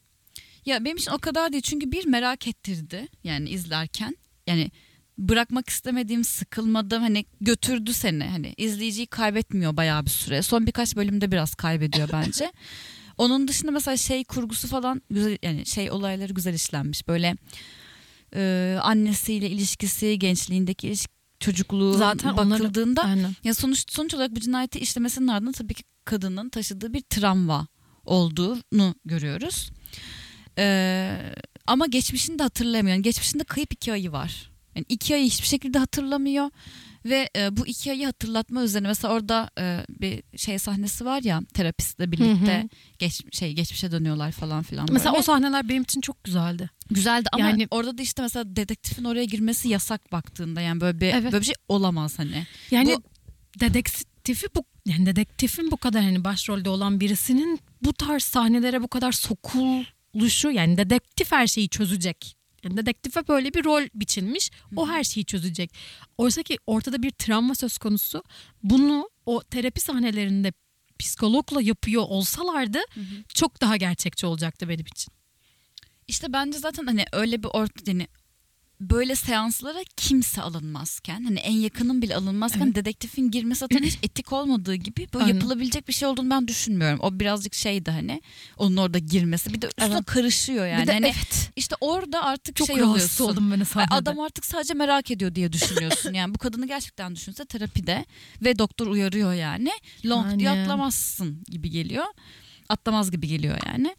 Ya 0.66 0.86
benim 0.86 0.98
için 0.98 1.12
o 1.12 1.18
kadar 1.18 1.52
değil 1.52 1.62
çünkü 1.64 1.92
bir 1.92 2.06
merak 2.06 2.48
ettirdi 2.48 3.08
yani 3.24 3.50
izlerken. 3.50 4.16
Yani 4.48 4.72
bırakmak 5.18 5.70
istemediğim, 5.70 6.24
sıkılmadım 6.24 7.02
hani 7.02 7.26
götürdü 7.42 7.94
seni. 7.94 8.24
Hani 8.24 8.54
izleyiciyi 8.58 9.08
kaybetmiyor 9.08 9.78
bayağı 9.78 10.06
bir 10.06 10.10
süre. 10.10 10.42
Son 10.42 10.68
birkaç 10.68 10.96
bölümde 10.96 11.32
biraz 11.32 11.56
kaybediyor 11.56 12.10
bence. 12.14 12.52
Onun 13.18 13.48
dışında 13.48 13.72
mesela 13.72 13.98
şey 13.98 14.24
kurgusu 14.24 14.68
falan 14.68 15.02
güzel 15.10 15.38
yani 15.44 15.66
şey 15.66 15.92
olayları 15.92 16.34
güzel 16.34 16.54
işlenmiş. 16.54 17.08
Böyle 17.08 17.36
e, 18.36 18.78
annesiyle 18.82 19.50
ilişkisi, 19.50 20.20
gençliğindeki 20.20 20.88
ilişki, 20.88 21.14
çocukluğu 21.40 21.94
Zaten 21.94 22.30
onları- 22.30 22.50
bakıldığında 22.64 23.02
Aynen. 23.04 23.36
ya 23.44 23.54
sonuç 23.54 23.92
sonuç 23.92 24.14
olarak 24.14 24.36
bu 24.36 24.40
cinayeti 24.40 24.80
işlemesinin 24.80 25.28
ardından 25.28 25.52
tabii 25.52 25.74
ki 25.74 25.84
kadının 26.06 26.50
taşıdığı 26.50 26.94
bir 26.94 27.02
travma 27.02 27.68
olduğunu 28.06 28.96
görüyoruz. 29.06 29.70
Ee, 30.58 31.18
ama 31.68 31.86
geçmişini 31.86 32.40
de 32.40 32.44
hatırlamıyor. 32.44 32.96
Yani 32.96 33.02
geçmişinde 33.02 33.44
kayıp 33.44 33.74
iki 33.74 33.92
ayı 33.94 34.12
var. 34.12 34.52
Yani 34.76 34.86
iki 34.90 35.16
ayı 35.16 35.26
hiçbir 35.26 35.48
şekilde 35.48 35.80
hatırlamıyor 35.80 36.50
ve 37.06 37.30
e, 37.38 37.58
bu 37.58 37.68
iki 37.68 37.92
ayı 37.92 38.06
hatırlatma 38.06 38.64
üzerine 38.64 38.88
mesela 38.88 39.14
orada 39.14 39.50
e, 39.60 39.86
bir 39.90 40.24
şey 40.38 40.60
sahnesi 40.60 41.06
var 41.06 41.22
ya 41.24 41.42
terapistle 41.54 42.12
birlikte 42.12 42.58
Hı 42.58 42.62
hı. 42.64 42.70
geç 43.00 43.36
şey 43.36 43.54
geçmişe 43.54 43.92
dönüyorlar 43.92 44.32
falan 44.32 44.64
filan. 44.64 44.88
Mesela 44.92 45.12
böyle. 45.14 45.20
o 45.20 45.24
sahneler 45.24 45.70
benim 45.70 45.84
için 45.84 46.02
çok 46.02 46.24
güzeldi. 46.24 46.70
güzeldi 46.92 47.30
ama 47.32 47.50
Yani- 47.50 47.68
orada 47.72 47.98
da 47.98 48.02
işte 48.02 48.22
mesela 48.22 48.56
dedektifin 48.56 49.04
oraya 49.04 49.26
girmesi 49.26 49.70
yasak 49.70 50.12
baktığında 50.12 50.62
yani 50.62 50.82
böyle 50.82 51.00
bir 51.02 51.06
Evet. 51.14 51.24
böyle 51.34 51.42
bir 51.42 51.46
şey 51.46 51.56
olamaz 51.70 52.20
hani. 52.20 52.46
Yani 52.72 52.96
Bu- 52.96 53.04
dedektifi 53.60 54.48
bu 54.56 54.64
yani 54.86 55.06
dedektifin 55.06 55.72
bu 55.72 55.78
kadar 55.78 56.04
hani 56.04 56.24
başrolde 56.24 56.70
olan 56.70 57.00
birisinin 57.00 57.60
bu 57.82 57.94
tarz 57.94 58.24
sahnelere 58.24 58.82
bu 58.82 58.88
kadar 58.88 59.12
sokuluşu 59.12 60.52
yani 60.52 60.78
dedektif 60.78 61.32
her 61.32 61.48
şeyi 61.48 61.70
çözecek. 61.70 62.36
Yani 62.66 62.78
dedektife 62.78 63.28
böyle 63.28 63.54
bir 63.54 63.66
rol 63.66 63.88
biçilmiş. 63.94 64.52
O 64.76 64.88
her 64.88 65.04
şeyi 65.04 65.26
çözecek. 65.26 65.74
Oysa 66.18 66.44
ki 66.44 66.58
ortada 66.68 67.04
bir 67.04 67.12
travma 67.12 67.56
söz 67.56 67.78
konusu. 67.78 68.24
Bunu 68.64 69.10
o 69.26 69.44
terapi 69.44 69.82
sahnelerinde 69.82 70.54
psikologla 71.00 71.62
yapıyor 71.62 72.04
olsalardı 72.08 72.80
çok 73.34 73.62
daha 73.62 73.78
gerçekçi 73.78 74.26
olacaktı 74.26 74.70
benim 74.70 74.86
için. 74.86 75.14
İşte 76.08 76.34
bence 76.34 76.58
zaten 76.60 76.86
hani 76.86 77.06
öyle 77.12 77.44
bir 77.44 77.48
orta 77.54 77.92
yani 77.92 78.08
böyle 78.82 79.16
seanslara 79.16 79.80
kimse 79.98 80.42
alınmazken 80.42 81.24
hani 81.24 81.40
en 81.40 81.52
yakının 81.54 82.02
bile 82.02 82.16
alınmazken 82.16 82.62
Evet. 82.66 82.76
dedektifin 82.76 83.32
girmesi 83.32 83.60
zaten 83.60 83.84
hiç 83.84 83.98
etik 84.04 84.34
olmadığı 84.34 84.76
gibi 84.76 85.08
böyle 85.14 85.26
Aynen. 85.26 85.36
yapılabilecek 85.36 85.88
bir 85.88 85.94
şey 85.94 86.08
olduğunu 86.08 86.30
ben 86.30 86.48
düşünmüyorum. 86.48 87.00
O 87.02 87.20
birazcık 87.20 87.54
şeydi 87.54 87.92
hani 87.92 88.22
onun 88.58 88.78
orada 88.78 88.98
girmesi 88.98 89.54
bir 89.54 89.62
de 89.62 89.68
üstüne 89.68 89.88
Evet. 89.94 90.06
karışıyor 90.06 90.66
yani. 90.68 90.82
bir 90.82 90.88
de 90.88 90.94
hani 90.94 91.06
evet 91.06 91.52
işte 91.56 91.76
orada 91.82 92.24
artık 92.24 92.56
çok 92.56 92.68
şey 92.68 92.84
oluyorsun. 92.84 93.26
oldum 93.26 93.52
ben 93.52 93.64
sahnede. 93.64 93.94
Adam 93.96 94.20
artık 94.20 94.46
sadece 94.46 94.74
merak 94.74 95.12
ediyor 95.12 95.36
diye 95.36 95.54
düşünüyorsun. 95.54 96.14
Yani 96.14 96.34
bu 96.34 96.38
kadını 96.38 96.68
gerçekten 96.68 97.16
düşünse 97.16 97.46
terapide 97.46 98.06
ve 98.42 98.60
doktor 98.60 98.88
uyarıyor 98.88 99.34
yani. 99.34 99.72
Long 100.06 100.26
Yani. 100.26 100.40
diye 100.40 100.50
atlamazsın 100.50 101.44
gibi 101.52 101.70
geliyor. 101.70 102.06
Atlamaz 102.70 103.12
gibi 103.12 103.28
geliyor 103.28 103.58
yani. 103.66 103.96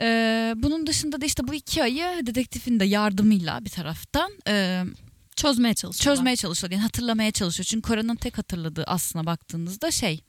Ee, 0.00 0.54
bunun 0.56 0.86
dışında 0.86 1.20
da 1.20 1.26
işte 1.26 1.48
bu 1.48 1.54
iki 1.54 1.82
ayı 1.82 2.26
dedektifin 2.26 2.80
de 2.80 2.84
yardımıyla 2.84 3.64
bir 3.64 3.70
taraftan 3.70 4.30
e, 4.48 4.84
çözmeye 5.36 5.74
çalışıyor. 5.74 6.14
çözmeye 6.16 6.36
çalışıyor. 6.36 6.70
Yani 6.72 6.82
hatırlamaya 6.82 7.30
çalışıyor. 7.30 7.64
Çünkü 7.64 7.88
Kora'nın 7.88 8.16
tek 8.16 8.38
hatırladığı 8.38 8.84
aslına 8.84 9.26
baktığınızda 9.26 9.90
şey 9.90 10.20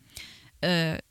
e, 0.63 1.01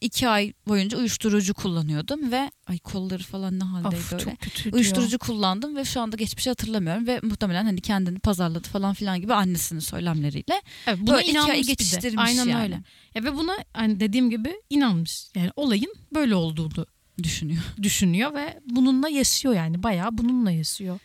iki 0.00 0.28
ay 0.28 0.52
boyunca 0.68 0.98
uyuşturucu 0.98 1.54
kullanıyordum 1.54 2.32
ve 2.32 2.50
ay 2.66 2.78
kolları 2.78 3.22
falan 3.22 3.58
ne 3.58 3.64
haldeydi 3.64 3.96
Of, 3.96 4.12
öyle. 4.12 4.24
çok 4.24 4.40
kötüydü 4.40 4.76
Uyuşturucu 4.76 5.18
kullandım 5.18 5.76
ve 5.76 5.84
şu 5.84 6.00
anda 6.00 6.16
geçmişi 6.16 6.50
hatırlamıyorum 6.50 7.06
ve 7.06 7.20
muhtemelen 7.22 7.64
hani 7.64 7.80
kendini 7.80 8.18
pazarladı 8.18 8.68
falan 8.68 8.94
filan 8.94 9.20
gibi 9.20 9.34
annesinin 9.34 9.80
söylemleriyle. 9.80 10.62
Evet, 10.86 10.98
buna 11.00 11.14
Böyle 11.14 11.26
iki 11.28 11.40
ay 11.40 11.44
inanmış 11.44 11.62
bir 11.62 11.66
de. 11.66 11.72
geçiştirmiş 11.72 12.24
Aynen 12.28 12.48
yani. 12.48 12.62
öyle. 12.62 12.80
Ya 13.14 13.24
ve 13.24 13.36
buna 13.36 13.56
hani 13.72 14.00
dediğim 14.00 14.30
gibi 14.30 14.54
inanmış. 14.70 15.26
Yani 15.34 15.50
olayın 15.56 15.94
böyle 16.14 16.34
olduğunu 16.34 16.86
Düşünüyor. 17.22 17.62
düşünüyor 17.82 18.34
ve 18.34 18.60
bununla 18.66 19.08
yaşıyor 19.08 19.54
yani. 19.54 19.82
Bayağı 19.82 20.18
bununla 20.18 20.50
yaşıyor. 20.50 20.98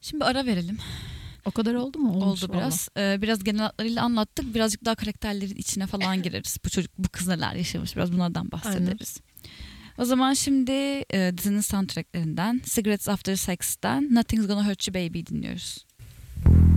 Şimdi 0.00 0.24
ara 0.24 0.46
verelim. 0.46 0.78
O 1.44 1.50
kadar 1.50 1.74
oldu 1.74 1.98
mu? 1.98 2.12
Olmuş 2.12 2.44
Oldu 2.44 2.52
valla. 2.52 2.60
biraz. 2.60 2.88
Ee, 2.96 3.18
biraz 3.22 3.44
genel 3.44 3.60
hatlarıyla 3.62 4.02
anlattık. 4.02 4.54
Birazcık 4.54 4.84
daha 4.84 4.94
karakterlerin 4.94 5.56
içine 5.56 5.86
falan 5.86 6.22
gireriz. 6.22 6.56
Bu 6.64 6.70
çocuk, 6.70 6.92
bu 6.98 7.08
kız 7.08 7.26
neler 7.28 7.54
yaşamış 7.54 7.96
biraz 7.96 8.12
bunlardan 8.12 8.52
bahsederiz. 8.52 9.20
O 9.98 10.04
zaman 10.04 10.34
şimdi 10.34 10.70
e, 11.12 11.32
dizinin 11.38 11.60
soundtracklerinden 11.60 12.60
Cigarettes 12.64 13.08
After 13.08 13.36
Sex'ten 13.36 14.14
Nothing's 14.14 14.46
Gonna 14.46 14.68
Hurt 14.68 14.88
You 14.88 14.94
Baby 14.94 15.20
dinliyoruz. 15.26 15.86
whispered 16.44 16.75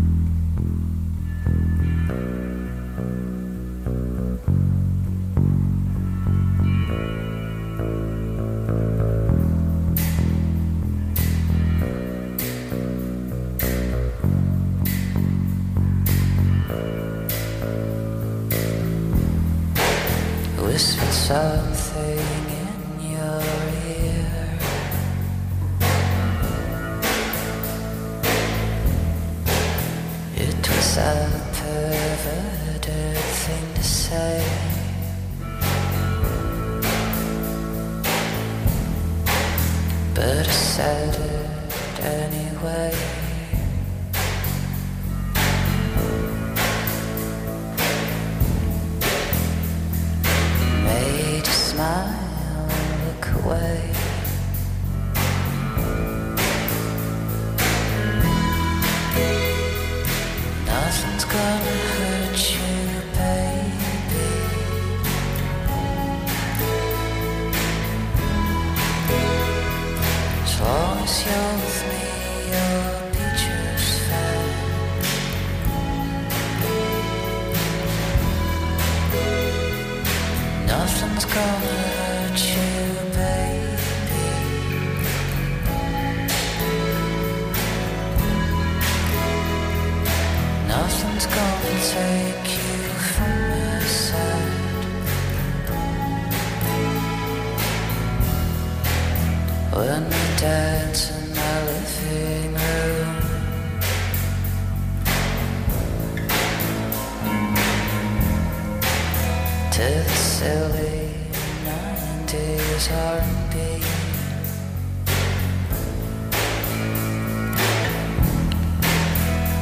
something 21.29 22.45
in 22.63 23.11
your 23.13 23.41
ear. 23.85 24.49
It 30.35 30.69
was 30.69 30.97
a 30.97 31.13
perverted 31.59 33.17
thing 33.43 33.67
to 33.75 33.83
say. 33.83 34.43
But 40.15 40.47
I 40.47 40.51
said 40.51 41.13
it 41.13 42.03
anyway. 42.03 43.28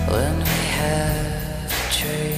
When 0.10 0.38
we 0.40 0.46
have 0.46 1.72
a 1.72 2.00
drink 2.00 2.37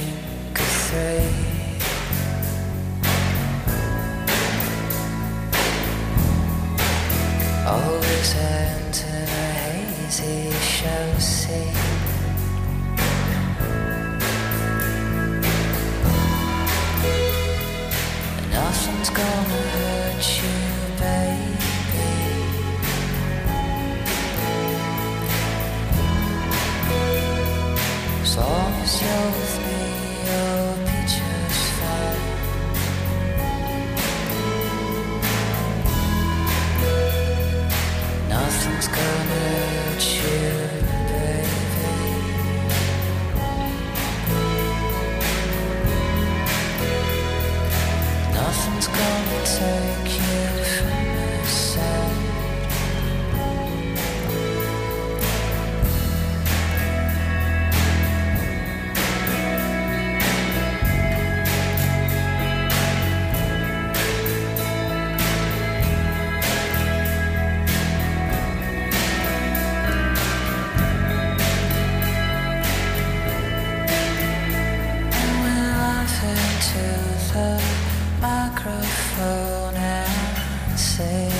microphone 78.30 79.74
and 79.74 80.78
sing 80.78 81.32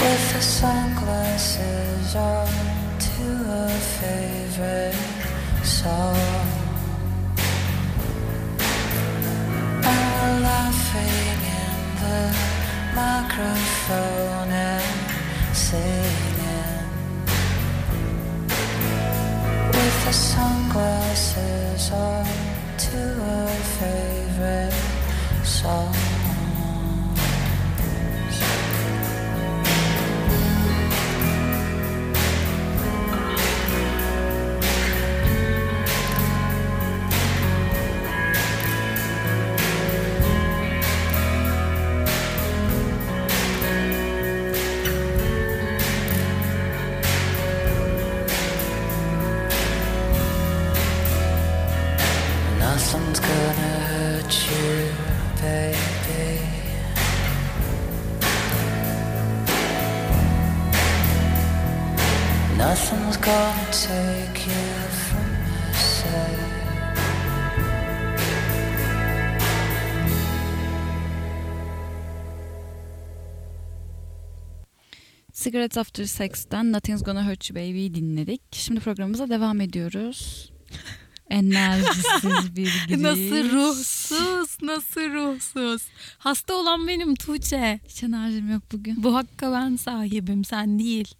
with 0.00 0.24
the 0.32 0.40
sunglasses 0.40 2.16
on 2.16 2.48
to 3.06 3.26
a 3.64 3.68
favorite 3.98 4.96
song. 5.62 6.46
And 9.90 10.02
we're 10.14 10.38
laughing 10.52 11.38
in 11.60 11.80
the 12.04 12.22
microphone 13.02 14.50
and 14.72 14.98
singing 15.66 16.86
with 19.76 19.96
the 20.06 20.12
sunglasses 20.12 21.92
on 21.92 22.47
to 22.78 22.96
a 22.96 23.48
favorite 23.80 24.72
song. 25.44 26.17
Cigarettes 75.42 75.78
After 75.78 76.04
Sex'ten 76.04 76.72
Nothing's 76.72 77.02
Gonna 77.02 77.26
Hurt 77.30 77.50
You 77.50 77.56
Baby'yi 77.56 77.94
dinledik. 77.94 78.40
Şimdi 78.52 78.80
programımıza 78.80 79.28
devam 79.28 79.60
ediyoruz. 79.60 80.52
Enerjisiz 81.30 82.56
bir 82.56 82.72
giriş. 82.88 83.02
Nasıl 83.02 83.50
ruhsuz, 83.50 84.62
nasıl 84.62 85.00
ruhsuz. 85.00 85.82
Hasta 86.18 86.54
olan 86.54 86.88
benim 86.88 87.14
Tuğçe. 87.14 87.80
Hiç 87.88 88.02
enerjim 88.02 88.50
yok 88.50 88.62
bugün. 88.72 89.02
Bu 89.02 89.14
hakka 89.14 89.52
ben 89.52 89.76
sahibim, 89.76 90.44
sen 90.44 90.78
değil. 90.78 91.14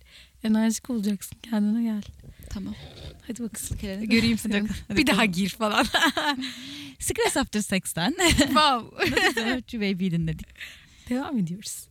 Enerjik 0.44 0.90
olacaksın, 0.90 1.38
kendine 1.42 1.82
gel. 1.82 2.02
Tamam. 2.50 2.74
Hadi 3.26 3.42
bakalım. 3.42 4.04
Göreyim 4.04 4.38
seni. 4.38 4.68
Bir 4.90 5.06
daha 5.06 5.24
gir 5.24 5.48
falan. 5.48 5.86
Cigarettes 6.98 7.36
After 7.36 7.60
Sex'ten 7.60 8.14
wow. 8.38 9.06
Nothing's 9.10 9.34
Gonna 9.34 9.56
Hurt 9.56 9.74
You 9.74 9.82
Baby'yi 9.82 10.10
dinledik. 10.10 10.46
Devam 11.08 11.38
ediyoruz. 11.38 11.88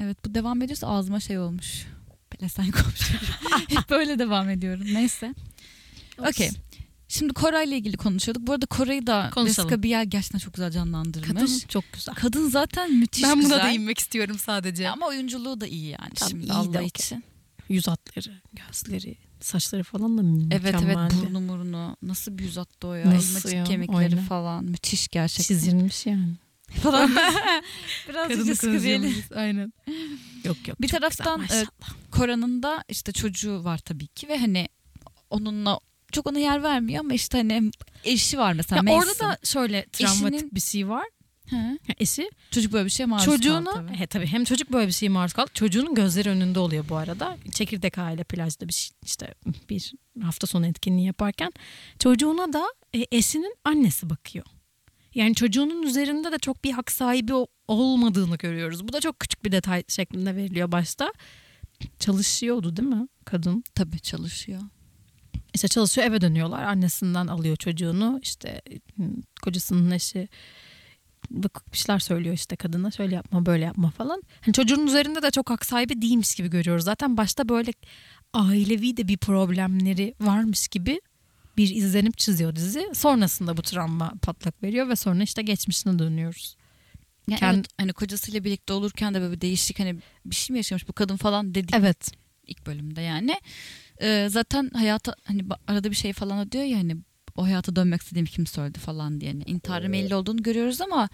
Evet 0.00 0.24
bu 0.24 0.34
devam 0.34 0.62
ediyorsa 0.62 0.86
ağzıma 0.88 1.20
şey 1.20 1.38
olmuş. 1.38 1.86
Pelesenk 2.30 2.74
olmuş. 2.82 3.10
Hep 3.68 3.90
böyle 3.90 4.18
devam 4.18 4.50
ediyorum. 4.50 4.86
Neyse. 4.92 5.34
Okey. 6.18 6.50
Şimdi 7.08 7.32
Koray'la 7.32 7.76
ilgili 7.76 7.96
konuşuyorduk. 7.96 8.46
Bu 8.46 8.52
arada 8.52 8.66
Koray'ı 8.66 9.06
da 9.06 9.30
Konuşalım. 9.34 9.68
Jessica 9.68 9.82
Biel 9.82 10.06
gerçekten 10.06 10.38
çok 10.38 10.54
güzel 10.54 10.70
canlandırmış. 10.70 11.28
Kadın 11.28 11.46
Kadın, 11.46 11.58
çok 11.68 11.84
güzel. 11.92 12.50
zaten 12.50 12.92
müthiş 12.94 13.24
ben 13.24 13.38
buna 13.38 13.42
güzel. 13.42 13.68
değinmek 13.68 13.98
istiyorum 13.98 14.38
sadece. 14.38 14.90
Ama 14.90 15.06
oyunculuğu 15.06 15.60
da 15.60 15.66
iyi 15.66 15.86
yani 15.86 16.14
Tabii 16.14 16.28
iyi 16.28 16.30
şimdi 16.30 16.48
de 16.48 16.52
Allah 16.52 16.68
okey. 16.68 16.86
için. 16.86 17.24
Yüz 17.68 17.88
hatları, 17.88 18.40
gözleri, 18.52 19.16
saçları 19.40 19.82
falan 19.82 20.18
da 20.18 20.22
mükemmeldi. 20.22 20.54
Evet 20.68 20.74
evet 20.84 21.22
burnu 21.22 21.40
murnu. 21.40 21.96
Nasıl 22.02 22.38
bir 22.38 22.44
yüz 22.44 22.58
attı 22.58 22.86
o 22.86 22.94
ya. 22.94 23.10
Nasıl 23.10 23.28
Elmacık 23.28 23.52
ya? 23.52 23.64
kemikleri 23.64 23.98
Aynen. 23.98 24.24
falan. 24.24 24.64
Müthiş 24.64 25.08
gerçekten. 25.08 25.54
Çizilmiş 25.54 26.06
yani. 26.06 26.32
Falan. 26.82 27.10
Biraz 28.08 28.28
Kadını 28.28 28.44
Jessica 28.46 28.72
Biel'i- 28.72 29.00
konuşuyoruz. 29.02 29.32
Aynen. 29.36 29.72
Yok 30.44 30.68
yok. 30.68 30.80
Bir 30.82 30.88
taraftan, 30.88 31.40
güzel, 31.40 31.62
e. 31.62 31.66
Kora'nın 32.10 32.62
da 32.62 32.84
işte 32.88 33.12
çocuğu 33.12 33.64
var 33.64 33.78
tabii 33.78 34.06
ki 34.06 34.28
ve 34.28 34.38
hani 34.38 34.68
onunla 35.30 35.78
çok 36.12 36.26
ona 36.26 36.38
yer 36.38 36.62
vermiyor 36.62 37.00
ama 37.00 37.14
işte 37.14 37.38
hani 37.38 37.70
eşi 38.04 38.38
var 38.38 38.52
mesela 38.52 38.76
Ya 38.76 38.82
Mason. 38.82 38.98
orada 38.98 39.18
da 39.18 39.38
şöyle 39.44 39.86
travmatik 39.92 40.34
Eşinin- 40.40 40.50
bir 40.54 40.60
şey 40.60 40.88
var. 40.88 41.04
He. 41.50 41.78
Eşi 41.98 42.30
çocuk 42.50 42.72
böyle 42.72 42.84
bir 42.84 42.90
şeye 42.90 43.06
maruz 43.06 43.24
kaldı 43.24 43.36
çocuğunu 43.36 43.70
tabii. 43.74 43.94
he, 43.96 44.06
tabii 44.06 44.26
hem 44.26 44.44
çocuk 44.44 44.72
böyle 44.72 44.86
bir 44.86 44.92
şeye 44.92 45.08
maruz 45.08 45.32
kaldı. 45.32 45.50
Çocuğunun 45.54 45.94
gözleri 45.94 46.28
önünde 46.28 46.58
oluyor 46.58 46.84
bu 46.88 46.96
arada. 46.96 47.36
Çekirdek 47.52 47.98
aile 47.98 48.24
plajda 48.24 48.68
bir 48.68 48.72
şey, 48.72 48.90
işte 49.04 49.34
bir 49.70 49.92
hafta 50.22 50.46
sonu 50.46 50.66
etkinliği 50.66 51.06
yaparken 51.06 51.52
çocuğuna 51.98 52.52
da 52.52 52.64
e, 52.94 53.06
eşinin 53.12 53.56
annesi 53.64 54.10
bakıyor. 54.10 54.44
Yani 55.14 55.34
çocuğunun 55.34 55.82
üzerinde 55.82 56.32
de 56.32 56.38
çok 56.38 56.64
bir 56.64 56.72
hak 56.72 56.92
sahibi 56.92 57.32
olmadığını 57.68 58.36
görüyoruz. 58.36 58.88
Bu 58.88 58.92
da 58.92 59.00
çok 59.00 59.20
küçük 59.20 59.44
bir 59.44 59.52
detay 59.52 59.84
şeklinde 59.88 60.36
veriliyor 60.36 60.72
başta. 60.72 61.12
Çalışıyordu 61.98 62.76
değil 62.76 62.88
mi 62.88 63.08
kadın? 63.24 63.64
Tabii 63.74 64.00
çalışıyor. 64.00 64.60
İşte 65.54 65.68
çalışıyor 65.68 66.06
eve 66.06 66.20
dönüyorlar. 66.20 66.62
Annesinden 66.62 67.26
alıyor 67.26 67.56
çocuğunu. 67.56 68.20
İşte 68.22 68.62
kocasının 69.42 69.90
eşi 69.90 70.28
bir 71.30 71.50
şeyler 71.72 71.98
söylüyor 71.98 72.34
işte 72.34 72.56
kadına. 72.56 72.90
Şöyle 72.90 73.14
yapma 73.14 73.46
böyle 73.46 73.64
yapma 73.64 73.90
falan. 73.90 74.22
Hani 74.40 74.52
çocuğun 74.52 74.86
üzerinde 74.86 75.22
de 75.22 75.30
çok 75.30 75.50
hak 75.50 75.66
sahibi 75.66 76.02
değilmiş 76.02 76.34
gibi 76.34 76.50
görüyoruz. 76.50 76.84
Zaten 76.84 77.16
başta 77.16 77.48
böyle 77.48 77.72
ailevi 78.32 78.96
de 78.96 79.08
bir 79.08 79.16
problemleri 79.16 80.14
varmış 80.20 80.68
gibi 80.68 81.00
bir 81.56 81.74
izlenip 81.76 82.18
çiziyor 82.18 82.56
dizi. 82.56 82.88
Sonrasında 82.94 83.56
bu 83.56 83.62
travma 83.62 84.12
patlak 84.22 84.62
veriyor 84.62 84.88
ve 84.88 84.96
sonra 84.96 85.22
işte 85.22 85.42
geçmişine 85.42 85.98
dönüyoruz. 85.98 86.56
Yani 87.28 87.40
Kend- 87.40 87.54
evet, 87.54 87.66
hani 87.78 87.92
kocasıyla 87.92 88.44
birlikte 88.44 88.72
olurken 88.72 89.14
de 89.14 89.20
böyle 89.20 89.36
bir 89.36 89.40
değişik 89.40 89.78
hani 89.80 89.96
bir 90.24 90.34
şey 90.34 90.54
mi 90.54 90.58
yaşamış 90.58 90.88
bu 90.88 90.92
kadın 90.92 91.16
falan 91.16 91.54
dedik 91.54 91.74
Evet. 91.74 92.10
ilk 92.46 92.66
bölümde 92.66 93.00
yani. 93.00 93.40
Ee, 94.02 94.26
zaten 94.30 94.70
hayata 94.74 95.14
hani 95.24 95.42
arada 95.66 95.90
bir 95.90 95.96
şey 95.96 96.12
falan 96.12 96.38
da 96.46 96.52
diyor 96.52 96.64
ya 96.64 96.78
hani 96.78 96.96
o 97.36 97.44
hayata 97.44 97.76
dönmek 97.76 98.02
istediğim 98.02 98.26
kim 98.26 98.46
söyledi 98.46 98.78
falan 98.78 99.20
diye. 99.20 99.30
Yani 99.30 99.42
intiharı 99.46 99.88
meyilli 99.88 100.14
olduğunu 100.14 100.42
görüyoruz 100.42 100.80
ama 100.80 101.08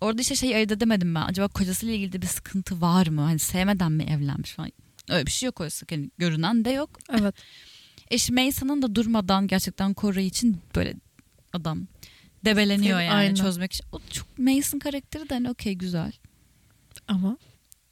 orada 0.00 0.22
işte 0.22 0.36
şey 0.36 0.54
ayırt 0.56 0.72
edemedim 0.72 1.14
ben. 1.14 1.22
Acaba 1.22 1.48
kocasıyla 1.48 1.94
ilgili 1.94 2.12
de 2.12 2.22
bir 2.22 2.26
sıkıntı 2.26 2.80
var 2.80 3.06
mı? 3.06 3.20
Hani 3.20 3.38
sevmeden 3.38 3.92
mi 3.92 4.02
evlenmiş 4.02 4.50
falan. 4.52 4.72
Öyle 5.10 5.26
bir 5.26 5.30
şey 5.30 5.46
yok 5.46 5.60
oysa. 5.60 5.86
Yani 5.90 6.10
görünen 6.18 6.64
de 6.64 6.70
yok. 6.70 6.98
Evet. 7.20 7.34
Eşi 8.12 8.32
Mason'ın 8.32 8.82
da 8.82 8.94
durmadan 8.94 9.46
gerçekten 9.46 9.94
Koray 9.94 10.26
için 10.26 10.60
böyle 10.74 10.94
adam 11.52 11.86
debeleniyor 12.44 13.00
yani 13.00 13.10
aynen. 13.10 13.34
çözmek 13.34 13.72
için. 13.72 13.86
O 13.92 14.00
çok 14.10 14.38
Mason 14.38 14.78
karakteri 14.78 15.28
de 15.28 15.34
hani 15.34 15.50
okey 15.50 15.74
güzel. 15.74 16.12
Ama 17.08 17.36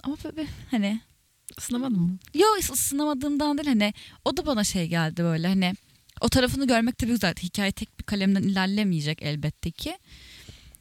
Ama 0.03 0.17
böyle 0.25 0.47
hani 0.71 1.01
ısınamadın 1.59 2.01
mı? 2.01 2.19
Yok 2.35 2.59
ısınamadığımdan 2.73 3.59
değil 3.59 3.69
hani 3.69 3.95
o 4.25 4.37
da 4.37 4.47
bana 4.47 4.65
şey 4.65 4.89
geldi 4.89 5.23
böyle 5.23 5.49
hani 5.49 5.75
o 6.21 6.29
tarafını 6.29 6.67
görmek 6.67 6.99
tabii 6.99 7.11
güzel. 7.11 7.35
Hikaye 7.43 7.73
tek 7.73 7.99
bir 7.99 8.05
kalemden 8.05 8.43
ilerlemeyecek 8.43 9.23
elbette 9.23 9.71
ki. 9.71 9.99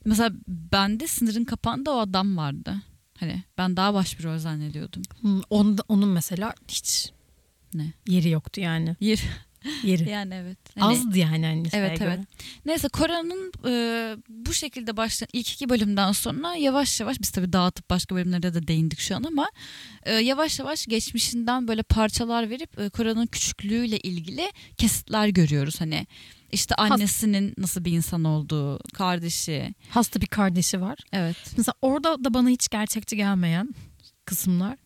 Mesela 0.06 0.32
bende 0.48 1.08
sınırın 1.08 1.44
kapağında 1.44 1.92
o 1.92 1.98
adam 2.00 2.38
vardı. 2.38 2.76
Hani 3.20 3.44
ben 3.58 3.78
daha 3.78 3.94
baş 3.94 4.20
bir 4.20 4.24
rol 4.24 4.38
zannediyordum. 4.38 5.02
Hmm, 5.22 5.42
onun 5.88 6.10
mesela 6.10 6.54
hiç 6.68 7.12
Ne? 7.74 7.94
yeri 8.08 8.30
yoktu 8.30 8.62
yani. 8.62 8.96
Yer. 9.00 9.20
Yeri. 9.84 10.10
Yani 10.10 10.34
evet. 10.34 10.58
Hani- 10.80 10.92
Azdı 10.98 11.18
yani 11.18 11.46
hani 11.46 11.68
Evet 11.74 12.00
göre. 12.00 12.10
evet. 12.18 12.28
Neyse 12.66 12.88
Kora'nın 12.88 13.52
e, 13.68 13.74
bu 14.30 14.54
şekilde 14.54 14.98
başlayan 14.98 15.30
ilk 15.34 15.52
iki 15.54 15.70
bölümden 15.70 16.12
sonra 16.12 16.56
yavaş 16.56 17.00
yavaş 17.00 17.22
biz 17.22 17.30
tabii 17.30 17.54
dağıtıp 17.54 17.90
başka 17.90 18.16
bölümlere 18.16 18.54
de 18.54 18.68
değindik 18.68 19.00
şu 19.00 19.16
an 19.16 19.24
ama 19.24 19.50
e, 20.04 20.14
yavaş 20.14 20.60
yavaş 20.60 20.86
geçmişinden 20.86 21.68
böyle 21.68 21.84
parçalar 21.84 22.50
verip 22.50 22.80
e, 22.80 22.90
Kora'nın 22.90 23.26
küçüklüğüyle 23.28 24.00
ilgili 24.00 24.52
kesitler 24.78 25.28
görüyoruz. 25.28 25.82
Hani 25.82 26.08
işte 26.52 26.76
annesinin 26.76 27.54
nasıl 27.58 27.86
bir 27.86 27.92
insan 27.92 28.24
olduğu, 28.24 28.80
kardeşi. 28.94 29.74
Hasta 29.90 30.22
bir 30.22 30.28
kardeşi 30.28 30.82
var. 30.82 30.98
Evet. 31.14 31.38
Mesela 31.58 31.74
orada 31.82 32.24
da 32.24 32.34
bana 32.34 32.50
hiç 32.50 32.68
gerçekçi 32.70 33.16
gelmeyen 33.16 33.70
kısımlar. 34.26 34.78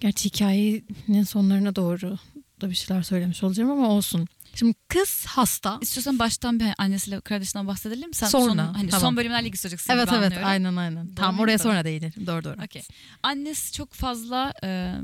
Gerçi 0.00 0.24
hikayenin 0.24 1.22
sonlarına 1.24 1.76
doğru 1.76 2.18
da 2.60 2.70
bir 2.70 2.74
şeyler 2.74 3.02
söylemiş 3.02 3.42
olacağım 3.42 3.70
ama 3.70 3.88
olsun. 3.88 4.28
Şimdi 4.54 4.74
kız 4.88 5.26
hasta. 5.26 5.78
İstiyorsan 5.82 6.18
baştan 6.18 6.60
bir 6.60 6.66
annesiyle 6.78 7.20
kardeşinden 7.20 7.66
bahsedelim. 7.66 8.14
Sen 8.14 8.26
Sonra, 8.26 8.50
son, 8.50 8.74
hani 8.74 8.88
tamam. 8.90 9.00
son 9.00 9.16
bölümlerle 9.16 9.46
ilgili 9.46 9.58
söyleyeceksin. 9.58 9.92
Evet 9.92 10.08
evet 10.12 10.24
anlıyorum. 10.24 10.48
aynen 10.48 10.76
aynen. 10.76 11.06
Doğru 11.06 11.14
tamam 11.14 11.40
oraya 11.40 11.58
sonra 11.58 11.84
değinelim. 11.84 12.26
Doğru 12.26 12.44
doğru. 12.44 12.56
Okey. 12.64 12.82
Annesi 13.22 13.72
çok 13.72 13.92
fazla 13.92 14.52
e, 14.64 14.94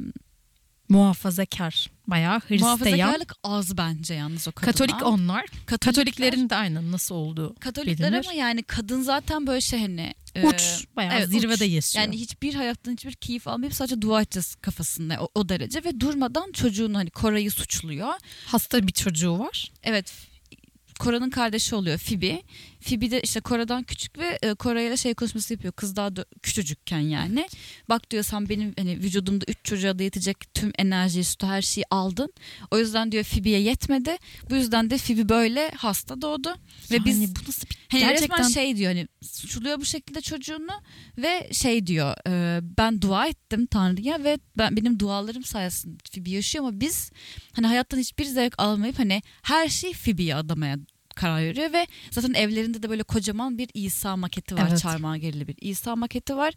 Muhafazakar. 0.89 1.91
Bayağı 2.07 2.41
Hristiyan. 2.41 2.63
muhafazakarlık 2.63 3.33
az 3.45 3.77
bence 3.79 4.15
yalnız 4.15 4.49
o 4.49 4.53
kadına. 4.53 4.73
Katolik 4.73 5.03
onlar. 5.07 5.45
Katolikler- 5.67 5.79
Katoliklerin 5.79 6.51
de 6.51 6.55
aynen 6.57 6.93
nasıl 6.93 7.15
olduğu 7.15 7.55
Katolikler 7.61 8.09
bilinir. 8.13 8.25
ama 8.27 8.33
yani 8.33 8.63
kadın 8.63 9.03
zaten 9.03 9.47
böyle 9.47 9.61
şey 9.61 9.81
hani 9.81 10.15
e, 10.35 10.47
Uç. 10.47 10.85
Bayağı 10.97 11.19
evet, 11.19 11.29
zirvede 11.29 11.65
uç. 11.65 11.71
yaşıyor. 11.71 12.05
Yani 12.05 12.17
hiçbir 12.17 12.55
hayattan 12.55 12.93
hiçbir 12.93 13.13
keyif 13.13 13.49
almayıp 13.49 13.75
sadece 13.75 14.03
dua 14.03 14.23
edeceğiz 14.23 14.55
kafasında 14.55 15.17
o, 15.21 15.29
o 15.35 15.49
derece 15.49 15.85
ve 15.85 16.01
durmadan 16.01 16.53
çocuğunu 16.53 16.99
hani 16.99 17.11
Koray'ı 17.11 17.51
suçluyor. 17.51 18.13
Hasta 18.47 18.87
bir 18.87 18.93
çocuğu 18.93 19.39
var. 19.39 19.73
Evet 19.83 20.13
Kora'nın 20.99 21.31
kardeşi 21.31 21.75
oluyor 21.75 21.99
Phoebe. 21.99 22.43
Phoebe 22.81 23.11
de 23.11 23.21
işte 23.21 23.41
Kora'dan 23.41 23.83
küçük 23.83 24.19
ve 24.19 24.39
e, 24.43 24.55
Koray'la 24.55 24.97
şey 24.97 25.15
konuşması 25.15 25.55
yapıyor. 25.55 25.73
Kız 25.73 25.97
daha 25.97 26.17
da 26.17 26.25
küçücükken 26.43 26.99
yani. 26.99 27.49
Bak 27.89 28.11
diyor 28.11 28.23
sen 28.23 28.49
benim 28.49 28.75
hani 28.79 28.97
vücudumda 28.99 29.45
üç 29.49 29.57
çocuğa 29.65 29.99
da 29.99 30.03
yetecek 30.03 30.55
tüm 30.55 30.73
enerjiyi, 30.79 31.25
sütü 31.25 31.47
her 31.47 31.63
şeyi 31.63 31.85
aldın. 31.91 32.33
O 32.71 32.79
yüzden 32.79 33.13
diyor 33.13 33.25
Phoebe'ye 33.25 33.61
yetmedi. 33.61 34.17
Bu 34.51 34.57
yüzden 34.57 34.91
de 34.91 34.99
Phoebe 34.99 35.29
böyle 35.29 35.71
hasta 35.77 36.23
doğdu. 36.23 36.49
Ve 36.91 36.95
yani 36.95 37.05
biz 37.05 37.37
bu 37.37 37.41
nasıl 37.49 37.69
bir 37.71 37.76
Hani 37.89 38.01
gerçekten 38.01 38.39
resmen 38.39 38.49
şey 38.49 38.77
diyor 38.77 38.93
hani 38.93 39.09
suçluyor 39.23 39.81
bu 39.81 39.85
şekilde 39.85 40.21
çocuğunu 40.21 40.73
ve 41.19 41.49
şey 41.53 41.87
diyor 41.87 42.15
e, 42.29 42.61
ben 42.79 43.03
dua 43.03 43.27
ettim 43.27 43.67
Tanrı'ya 43.67 44.25
ve 44.25 44.39
ben 44.59 44.77
benim 44.77 44.99
dualarım 44.99 45.45
sayesinde 45.45 45.97
Phoebe 46.13 46.31
yaşıyor 46.31 46.65
ama 46.65 46.81
biz 46.81 47.11
hani 47.53 47.67
hayattan 47.67 47.99
hiçbir 47.99 48.25
zevk 48.25 48.55
almayıp 48.59 48.99
hani 48.99 49.23
her 49.43 49.69
şeyi 49.69 49.93
Phoebe'ye 49.95 50.35
adamaya 50.35 50.77
karar 51.15 51.43
veriyor 51.43 51.73
ve 51.73 51.87
zaten 52.11 52.35
evlerinde 52.35 52.83
de 52.83 52.91
böyle 52.91 53.03
kocaman 53.03 53.59
bir 53.59 53.69
İsa 53.75 54.17
maketi 54.17 54.55
var 54.55 54.69
Evet. 54.69 54.79
çarmıha 54.79 55.17
gerili 55.17 55.49
bir 55.49 55.57
İsa 55.61 55.97
maketi 55.97 56.37
var 56.37 56.55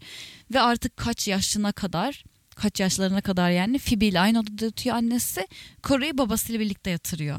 ve 0.54 0.60
artık 0.60 0.96
kaç 0.96 1.28
yaşına 1.28 1.72
kadar 1.72 2.24
kaç 2.56 2.80
yaşlarına 2.80 3.20
kadar 3.20 3.50
yani 3.50 3.78
Phoebe 3.78 4.06
ile 4.06 4.20
aynı 4.20 4.40
odada 4.40 4.64
yatıyor 4.64 4.96
annesi 4.96 5.46
Koray'ı 5.82 6.18
babasıyla 6.18 6.60
birlikte 6.60 6.90
yatırıyor. 6.90 7.38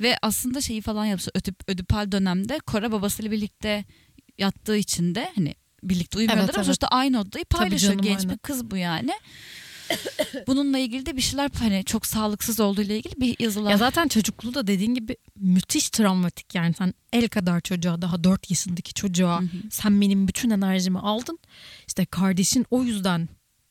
Ve 0.00 0.16
aslında 0.22 0.60
şeyi 0.60 0.80
falan 0.80 1.04
yapmış 1.04 1.28
ödip, 1.34 1.56
ödipal 1.68 2.12
dönemde 2.12 2.58
Kora 2.58 2.92
babasıyla 2.92 3.30
birlikte 3.30 3.84
yattığı 4.38 4.76
için 4.76 5.14
de 5.14 5.32
hani 5.34 5.54
birlikte 5.82 6.18
uyumuyorlar 6.18 6.44
Evet, 6.44 6.54
ama 6.54 6.60
evet. 6.60 6.66
sonuçta 6.66 6.86
aynı 6.88 7.20
odayı 7.20 7.44
paylaşıyor. 7.44 7.92
canım, 7.92 8.04
Genç 8.04 8.18
aynen. 8.20 8.30
bir 8.34 8.38
kız 8.38 8.70
bu 8.70 8.76
yani. 8.76 9.10
Bununla 10.46 10.78
ilgili 10.78 11.06
de 11.06 11.16
bir 11.16 11.20
şeyler 11.22 11.50
hani 11.58 11.84
çok 11.84 12.06
sağlıksız 12.06 12.60
olduğu 12.60 12.82
ile 12.82 12.96
ilgili 12.98 13.20
bir 13.20 13.36
yazılar. 13.38 13.70
Ya 13.70 13.76
zaten 13.76 14.08
çocukluğu 14.08 14.54
da 14.54 14.66
dediğin 14.66 14.94
gibi 14.94 15.16
müthiş 15.36 15.90
travmatik 15.90 16.54
yani 16.54 16.74
sen 16.74 16.94
el 17.12 17.28
kadar 17.28 17.60
çocuğa 17.60 18.02
daha 18.02 18.24
4 18.24 18.50
yaşındaki 18.50 18.94
çocuğa 18.94 19.40
Hı 19.40 19.44
hı. 19.44 19.48
sen 19.70 20.00
benim 20.00 20.28
bütün 20.28 20.50
enerjimi 20.50 20.98
aldın. 20.98 21.38
İşte 21.88 22.06
kardeşin 22.06 22.66
o 22.70 22.82
yüzden 22.82 23.28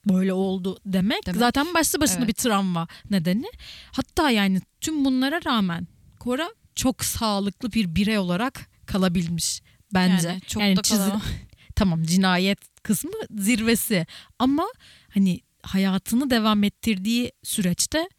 böyle 0.10 0.34
oldu 0.34 0.80
demek, 0.86 1.26
Demek. 1.26 1.40
zaten 1.40 1.74
başlı 1.74 2.02
başına 2.02 2.18
Evet. 2.18 2.28
bir 2.28 2.34
travma 2.34 2.88
nedeni. 3.10 3.46
Hatta 3.92 4.30
yani 4.30 4.62
tüm 4.82 5.06
bunlara 5.06 5.40
rağmen 5.46 5.88
Kora 6.20 6.50
çok 6.76 7.06
sağlıklı 7.06 7.72
bir 7.72 7.96
birey 7.96 8.18
olarak 8.18 8.70
kalabilmiş 8.86 9.62
bence. 9.94 10.28
Yani 10.28 10.42
çok 10.42 10.64
Yani 10.64 10.76
da 10.76 10.82
çizi- 10.82 10.98
kalamam. 10.98 11.22
tamam 11.76 12.04
cinayet 12.04 12.84
kısmı 12.84 13.12
zirvesi 13.38 14.06
ama 14.40 14.68
hani 15.14 15.40
hayatını 15.64 16.30
devam 16.30 16.64
ettirdiği 16.64 17.32
süreçte 17.44 18.10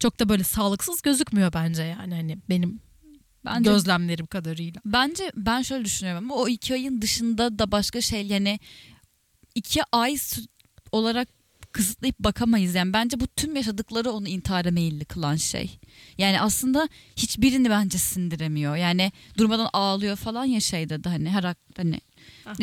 çok 0.00 0.20
da 0.20 0.28
böyle 0.28 0.44
sağlıksız 0.44 1.02
gözükmüyor 1.02 1.52
bence 1.52 1.82
yani 1.82 2.14
hani 2.14 2.38
benim 2.48 2.80
Bence 3.44 3.70
gözlemlerim 3.70 4.26
kadarıyla. 4.26 4.80
Bence 4.84 5.32
ben 5.36 5.62
şöyle 5.62 5.84
düşünüyorum 5.84 6.24
ama 6.24 6.34
o 6.42 6.48
iki 6.48 6.74
ayın 6.74 7.02
dışında 7.02 7.58
da 7.58 7.72
başka 7.72 8.00
şey 8.00 8.26
yani 8.26 8.60
iki 9.54 9.80
ay 9.92 10.16
olarak 10.92 11.28
kısıtlayıp 11.72 12.18
bakamayız. 12.20 12.74
Yani 12.74 12.92
bence 12.92 13.20
bu 13.20 13.26
tüm 13.26 13.56
yaşadıkları 13.56 14.10
onu 14.10 14.28
intihara 14.28 14.70
meyilli 14.70 15.04
kılan 15.04 15.36
şey. 15.36 15.78
Yani 16.18 16.40
aslında 16.40 16.88
hiçbirini 17.16 17.70
bence 17.70 17.98
sindiremiyor. 17.98 18.76
Yani 18.76 19.12
durmadan 19.38 19.68
ağlıyor 19.72 20.16
falan 20.16 20.44
ya 20.44 20.60
şeyde 20.60 21.04
de 21.04 21.08
hani 21.08 21.30
her 21.30 21.54
hani 21.74 22.00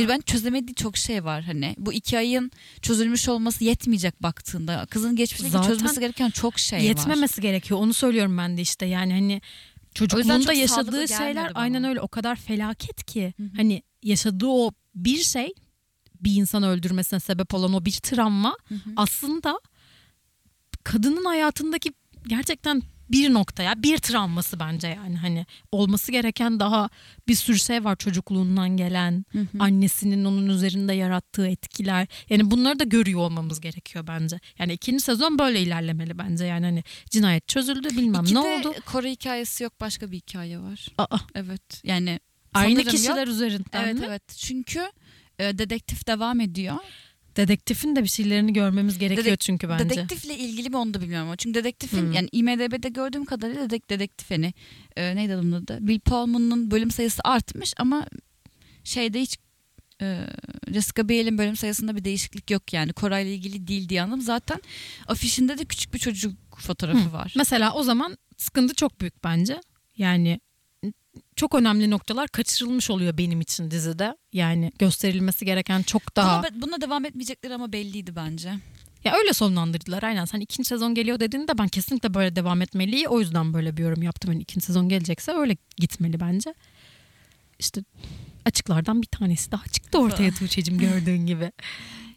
ben 0.07 0.21
çözemediği 0.21 0.75
çok 0.75 0.97
şey 0.97 1.25
var 1.25 1.43
hani 1.43 1.75
bu 1.77 1.93
iki 1.93 2.17
ayın 2.17 2.51
çözülmüş 2.81 3.29
olması 3.29 3.63
yetmeyecek 3.63 4.23
baktığında 4.23 4.85
kızın 4.89 5.15
geçmişteki 5.15 5.51
Zaten 5.51 5.67
çözmesi 5.67 5.99
gereken 5.99 6.29
çok 6.29 6.59
şey 6.59 6.79
var. 6.79 6.83
Yetmemesi 6.83 7.41
gerekiyor 7.41 7.79
onu 7.79 7.93
söylüyorum 7.93 8.37
ben 8.37 8.57
de 8.57 8.61
işte 8.61 8.85
yani 8.85 9.13
hani 9.13 9.41
çocukluğunda 9.93 10.53
yaşadığı 10.53 11.07
şeyler 11.07 11.55
bana. 11.55 11.63
aynen 11.63 11.83
öyle 11.83 12.01
o 12.01 12.07
kadar 12.07 12.35
felaket 12.35 13.03
ki 13.03 13.33
Hı 13.37 13.43
hı. 13.43 13.49
hani 13.55 13.83
yaşadığı 14.03 14.47
o 14.47 14.71
bir 14.95 15.17
şey 15.17 15.53
bir 16.21 16.35
insanı 16.35 16.69
öldürmesine 16.69 17.19
sebep 17.19 17.53
olan 17.53 17.73
o 17.73 17.85
bir 17.85 17.91
travma 17.91 18.57
Hı 18.69 18.75
hı. 18.75 18.79
aslında 18.95 19.59
kadının 20.83 21.25
hayatındaki 21.25 21.93
gerçekten 22.27 22.81
bir 23.09 23.33
noktaya 23.33 23.83
bir 23.83 23.97
travması 23.97 24.59
bence 24.59 24.87
yani 24.87 25.17
hani 25.17 25.45
olması 25.71 26.11
gereken 26.11 26.59
daha 26.59 26.89
bir 27.27 27.35
sürü 27.35 27.59
şey 27.59 27.83
var 27.83 27.95
çocukluğundan 27.95 28.69
gelen 28.77 29.25
Hı 29.31 29.39
hı. 29.39 29.45
annesinin 29.59 30.25
onun 30.25 30.47
üzerinde 30.49 30.93
yarattığı 30.93 31.47
etkiler 31.47 32.07
yani 32.29 32.51
bunları 32.51 32.79
da 32.79 32.83
görüyor 32.83 33.19
olmamız 33.19 33.61
gerekiyor 33.61 34.07
bence 34.07 34.39
yani 34.59 34.73
ikinci 34.73 35.03
sezon 35.03 35.39
böyle 35.39 35.61
ilerlemeli 35.61 36.17
bence 36.17 36.45
yani 36.45 36.65
hani 36.65 36.83
cinayet 37.09 37.47
çözüldü 37.47 37.89
bilmem 37.89 38.23
İki 38.23 38.35
ne 38.35 38.43
de 38.43 38.67
oldu 38.67 38.73
Kore 38.85 39.11
hikayesi 39.11 39.63
yok 39.63 39.81
başka 39.81 40.11
bir 40.11 40.17
hikaye 40.17 40.59
var. 40.59 40.87
Aa, 40.97 41.17
Evet 41.35 41.81
yani 41.83 42.19
aynı 42.53 42.83
kişiler 42.83 43.27
yok. 43.27 43.35
üzerinden 43.35 43.83
Evet 43.83 43.99
mi? 43.99 44.05
evet 44.07 44.35
çünkü 44.37 44.91
e, 45.39 45.57
dedektif 45.57 46.07
devam 46.07 46.39
ediyor. 46.39 46.75
dedektifin 47.35 47.95
de 47.95 48.03
bir 48.03 48.07
şeylerini 48.09 48.53
görmemiz 48.53 48.97
gerekiyor 48.97 49.25
Dedek- 49.25 49.39
çünkü 49.39 49.69
bence 49.69 49.89
Dedektifle 49.89 50.37
ilgili 50.37 50.69
mi 50.69 50.77
onu 50.77 50.93
da 50.93 51.01
bilmiyorum 51.01 51.27
ama 51.27 51.35
çünkü 51.35 51.59
dedektifin 51.59 52.01
Hmm. 52.01 52.11
yani 52.11 52.29
IMDB'de 52.31 52.89
gördüğüm 52.89 53.25
kadarıyla 53.25 53.61
dedek, 53.65 53.89
dedektif 53.89 54.31
hani 54.31 54.53
e, 54.95 55.15
neydi 55.15 55.33
adamın 55.33 55.51
adı? 55.51 55.77
Bill 55.81 55.99
Pullman'ın 55.99 56.71
bölüm 56.71 56.91
sayısı 56.91 57.21
artmış 57.23 57.73
ama 57.77 58.05
şeyde 58.83 59.21
hiç 59.21 59.37
e, 60.01 60.25
Jessica 60.73 61.09
Biel'in 61.09 61.37
bölüm 61.37 61.55
sayısında 61.57 61.95
bir 61.95 62.03
değişiklik 62.03 62.51
yok 62.51 62.73
yani 62.73 62.93
Koray'la 62.93 63.31
ilgili 63.31 63.67
değil 63.67 63.89
diye 63.89 64.01
anladım. 64.01 64.21
Zaten 64.21 64.61
afişinde 65.07 65.57
de 65.57 65.65
küçük 65.65 65.93
bir 65.93 65.99
çocuk 65.99 66.33
fotoğrafı 66.59 67.09
Hı. 67.09 67.13
var. 67.13 67.33
Mesela 67.37 67.73
o 67.73 67.83
zaman 67.83 68.17
sıkıntı 68.37 68.75
çok 68.75 69.01
büyük 69.01 69.23
bence. 69.23 69.61
Yani 69.97 70.39
çok 71.35 71.55
önemli 71.55 71.89
noktalar 71.89 72.27
kaçırılmış 72.27 72.89
oluyor 72.89 73.17
benim 73.17 73.41
için 73.41 73.71
dizide. 73.71 74.17
Yani 74.33 74.71
gösterilmesi 74.79 75.45
gereken 75.45 75.81
çok 75.81 76.15
daha... 76.15 76.43
Buna, 76.43 76.61
buna 76.61 76.81
devam 76.81 77.05
etmeyecekleri 77.05 77.53
ama 77.53 77.73
belliydi 77.73 78.15
bence. 78.15 78.53
Ya 79.03 79.13
öyle 79.13 79.33
sonlandırdılar 79.33 80.03
aynen. 80.03 80.25
Sen 80.25 80.39
ikinci 80.39 80.67
sezon 80.67 80.93
geliyor 80.95 81.19
dediğinde 81.19 81.57
ben 81.57 81.67
kesinlikle 81.67 82.13
böyle 82.13 82.35
devam 82.35 82.61
etmeli. 82.61 83.07
O 83.07 83.19
yüzden 83.19 83.53
böyle 83.53 83.77
bir 83.77 83.83
yorum 83.83 84.03
yaptım. 84.03 84.31
Yani 84.31 84.41
ikinci 84.41 84.65
sezon 84.65 84.89
gelecekse 84.89 85.31
öyle 85.31 85.57
gitmeli 85.77 86.19
bence. 86.19 86.53
İşte 87.59 87.81
açıklardan 88.45 89.01
bir 89.01 89.07
tanesi 89.07 89.51
daha 89.51 89.65
çıktı 89.67 89.99
ortaya 89.99 90.31
Tuğçe'cim 90.39 90.77
gördüğün 90.77 91.25
gibi. 91.25 91.51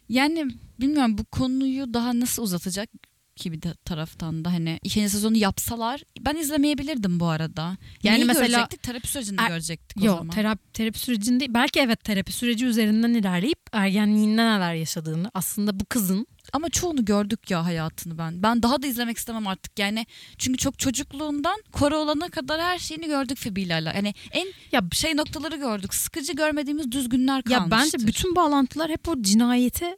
Yani 0.09 0.47
bilmiyorum 0.79 1.17
bu 1.17 1.25
konuyu 1.25 1.93
daha 1.93 2.19
nasıl 2.19 2.43
uzatacak 2.43 2.89
ki 3.35 3.51
bir 3.51 3.61
de 3.61 3.73
taraftan 3.85 4.45
da 4.45 4.51
hani 4.53 4.79
ikinci 4.83 5.09
sezonu 5.09 5.37
yapsalar 5.37 6.01
ben 6.21 6.35
izlemeyebilirdim 6.35 7.19
bu 7.19 7.27
arada. 7.27 7.77
Yani 8.03 8.15
Neyi 8.17 8.25
mesela- 8.25 8.47
görecektik? 8.47 8.83
Terapi 8.83 9.07
sürecini 9.07 9.37
Er- 9.41 9.47
görecektik 9.47 9.97
o 10.01 10.05
Yok 10.05 10.17
zaman. 10.17 10.35
terapi, 10.35 10.71
terapi 10.73 10.99
sürecinde 10.99 11.53
belki 11.53 11.79
evet 11.79 12.03
terapi 12.03 12.31
süreci 12.31 12.65
üzerinden 12.65 13.13
ilerleyip 13.13 13.59
ergenliğinde 13.71 14.41
neler 14.45 14.73
yaşadığını 14.73 15.31
aslında 15.33 15.79
bu 15.79 15.85
kızın 15.85 16.27
Ama 16.53 16.69
çoğunu 16.69 17.05
gördük 17.05 17.51
ya 17.51 17.65
hayatını 17.65 18.17
ben. 18.17 18.43
Ben 18.43 18.63
daha 18.63 18.81
da 18.81 18.87
izlemek 18.87 19.17
istemem 19.17 19.47
artık 19.47 19.79
yani. 19.79 20.05
Çünkü 20.37 20.57
çok 20.57 20.79
çocukluğundan 20.79 21.63
kora 21.71 21.97
olana 21.97 22.29
kadar 22.29 22.61
her 22.61 22.79
şeyini 22.79 23.05
gördük 23.07 23.37
Fibi'lerle. 23.37 23.91
Yani 23.95 24.13
en 24.31 24.47
Ya- 24.71 24.81
şey 24.91 25.17
noktaları 25.17 25.55
gördük. 25.55 25.93
Sıkıcı 25.93 26.33
görmediğimiz 26.33 26.91
düzgünler 26.91 27.43
kalmıştır. 27.43 27.71
ya 27.71 27.71
bence 27.71 28.07
bütün 28.07 28.35
bağlantılar 28.35 28.91
hep 28.91 29.07
o 29.07 29.21
cinayete 29.21 29.97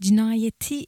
cinayeti 0.00 0.84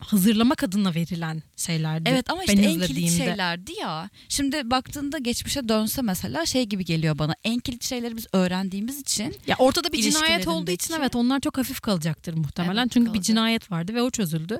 hazırlamak 0.00 0.62
adına 0.64 0.94
verilen 0.94 1.42
şeylerdi. 1.56 2.08
Evet 2.10 2.30
ama 2.30 2.44
işte 2.44 2.56
ben 2.56 2.62
en 2.62 2.80
kilit 2.80 3.10
şeylerdi 3.10 3.72
ya. 3.80 4.10
Şimdi 4.28 4.70
baktığında 4.70 5.18
geçmişe 5.18 5.68
dönse 5.68 6.02
mesela 6.02 6.46
şey 6.46 6.64
gibi 6.66 6.84
geliyor 6.84 7.18
bana. 7.18 7.34
En 7.44 7.58
kilit 7.58 7.84
şeyleri 7.84 8.16
biz 8.16 8.26
öğrendiğimiz 8.32 9.00
için 9.00 9.36
Ya 9.46 9.56
ortada 9.58 9.92
bir 9.92 10.02
cinayet 10.02 10.48
olduğu 10.48 10.70
için 10.70 10.94
evet 10.94 11.16
onlar 11.16 11.40
çok 11.40 11.58
hafif 11.58 11.80
kalacaktır 11.80 12.34
muhtemelen. 12.34 12.82
Evet, 12.82 12.92
Çünkü 12.92 13.06
bir 13.06 13.12
kalacak. 13.12 13.24
cinayet 13.24 13.70
vardı 13.70 13.94
ve 13.94 14.02
o 14.02 14.10
çözüldü. 14.10 14.58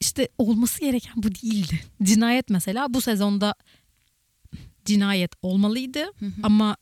İşte 0.00 0.28
olması 0.38 0.80
gereken 0.80 1.14
bu 1.16 1.34
değildi. 1.34 1.80
Cinayet 2.02 2.50
mesela 2.50 2.94
bu 2.94 3.00
sezonda 3.00 3.54
cinayet 4.84 5.32
olmalıydı 5.42 6.04
ama 6.42 6.76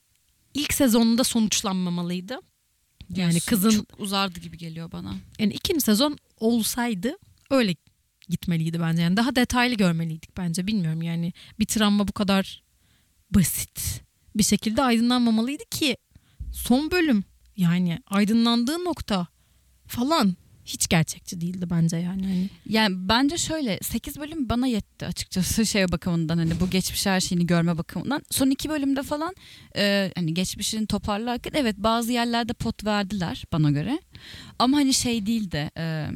ilk 0.55 0.73
sezonunda 0.75 1.25
sonuçlanmamalıydı. 1.25 2.39
Yani 3.17 3.31
diyorsun. 3.31 3.47
kızın 3.49 3.71
çok 3.71 4.01
uzardı 4.01 4.41
gibi 4.41 4.59
geliyor 4.59 4.93
bana. 4.93 5.15
yani 5.39 5.53
ikinci 5.53 5.81
sezon 5.81 6.19
olsaydı 6.41 7.17
öyle 7.53 7.75
gitmeliydi 8.29 8.81
bence. 8.81 9.03
Yani 9.03 9.17
daha 9.17 9.37
detaylı 9.37 9.75
görmeliydik 9.75 10.37
bence. 10.37 10.67
Bilmiyorum 10.67 11.03
yani 11.03 11.33
bir 11.59 11.67
travma 11.67 12.09
bu 12.09 12.13
kadar 12.13 12.63
basit 13.31 14.03
bir 14.37 14.43
şekilde 14.43 14.83
aydınlanmamalıydı 14.83 15.65
ki 15.71 15.97
son 16.53 16.91
bölüm 16.91 17.25
yani 17.57 17.99
aydınlandığı 18.07 18.85
nokta 18.85 19.27
falan 19.87 20.37
hiç 20.65 20.89
gerçekçi 20.89 21.41
değildi 21.41 21.71
bence 21.71 21.97
yani. 21.97 22.23
Hani 22.23 22.51
Yani 22.69 23.09
bence 23.09 23.39
şöyle 23.39 23.79
8 23.83 24.21
bölüm 24.21 24.49
bana 24.49 24.67
yetti 24.67 25.07
açıkçası 25.07 25.67
şey 25.73 25.93
bakımından 25.93 26.39
hani 26.39 26.61
bu 26.61 26.71
geçmiş 26.71 27.07
her 27.07 27.21
şeyini 27.21 27.47
görme 27.47 27.79
bakımından. 27.79 28.23
Son 28.31 28.51
iki 28.51 28.69
bölümde 28.69 29.03
falan 29.03 29.35
e, 29.77 30.13
hani 30.15 30.35
geçmişini 30.35 30.87
toparlarken 30.87 31.53
evet 31.55 31.77
bazı 31.79 32.13
yerlerde 32.13 32.53
pot 32.53 32.85
verdiler 32.85 33.45
bana 33.53 33.71
göre. 33.71 34.01
Ama 34.59 34.77
hani 34.77 34.95
şey 34.95 35.27
değildi 35.27 35.71
e, 35.79 36.09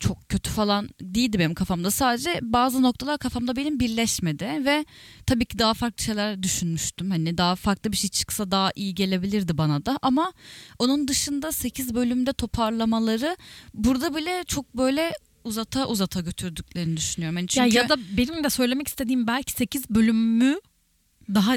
çok 0.00 0.28
kötü 0.28 0.50
falan 0.50 0.88
değildi 1.00 1.38
benim 1.38 1.54
kafamda. 1.54 1.90
Sadece 1.90 2.38
bazı 2.42 2.82
noktalar 2.82 3.18
kafamda 3.18 3.56
benim 3.56 3.80
birleşmedi 3.80 4.44
ve 4.44 4.84
tabii 5.26 5.44
ki 5.44 5.58
daha 5.58 5.74
farklı 5.74 6.04
şeyler 6.04 6.42
düşünmüştüm. 6.42 7.10
Hani 7.10 7.38
daha 7.38 7.56
farklı 7.56 7.92
bir 7.92 7.96
şey 7.96 8.10
çıksa 8.10 8.50
daha 8.50 8.70
iyi 8.74 8.94
gelebilirdi 8.94 9.58
bana 9.58 9.86
da 9.86 9.98
ama 10.02 10.32
onun 10.78 11.08
dışında 11.08 11.52
8 11.52 11.94
bölümde 11.94 12.32
toparlamaları 12.32 13.36
burada 13.74 14.16
bile 14.16 14.44
çok 14.46 14.76
böyle 14.76 15.12
uzata 15.44 15.86
uzata 15.86 16.20
götürdüklerini 16.20 16.96
düşünüyorum. 16.96 17.36
Yani 17.36 17.48
çünkü 17.48 17.76
ya 17.76 17.82
ya 17.82 17.88
da 17.88 17.96
benim 18.16 18.44
de 18.44 18.50
söylemek 18.50 18.88
istediğim 18.88 19.26
belki 19.26 19.52
8 19.52 19.90
bölümü 19.90 20.60
daha 21.34 21.56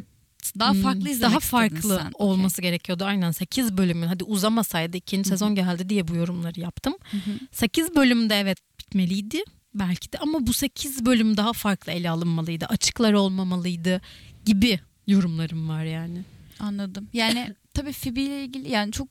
daha 0.60 0.74
Hmm, 0.74 0.82
farklı 0.82 1.10
izlemek 1.10 1.32
daha 1.32 1.40
farklı 1.40 1.98
sen. 1.98 2.12
olması 2.14 2.62
gerekiyordu. 2.62 3.04
Aynen 3.06 3.32
8 3.32 3.78
bölümün 3.78 4.08
hadi 4.08 4.24
uzamasaydı 4.24 4.98
ikinci 4.98 5.30
sezon 5.30 5.56
geldi 5.56 5.90
diye 5.90 6.08
bu 6.08 6.16
yorumları 6.16 6.60
yaptım. 6.60 6.94
Hı 7.12 7.18
hı. 7.18 7.32
8 7.52 7.96
bölümde 7.96 8.36
evet 8.40 8.58
bitmeliydi 8.80 9.44
belki 9.76 10.12
de 10.14 10.18
ama 10.18 10.48
bu 10.48 10.54
8 10.54 11.06
bölüm 11.06 11.38
daha 11.38 11.54
farklı 11.54 11.92
ele 11.92 12.10
alınmalıydı. 12.10 12.66
Açıklar 12.66 13.14
olmamalıydı 13.14 14.02
gibi 14.46 14.80
yorumlarım 15.08 15.70
var 15.70 15.84
yani. 15.84 16.22
Anladım. 16.60 17.08
Yani 17.14 17.56
tabii 17.74 17.92
Phoebe 17.94 18.22
ile 18.22 18.44
ilgili 18.44 18.72
yani 18.72 18.92
çok 18.92 19.08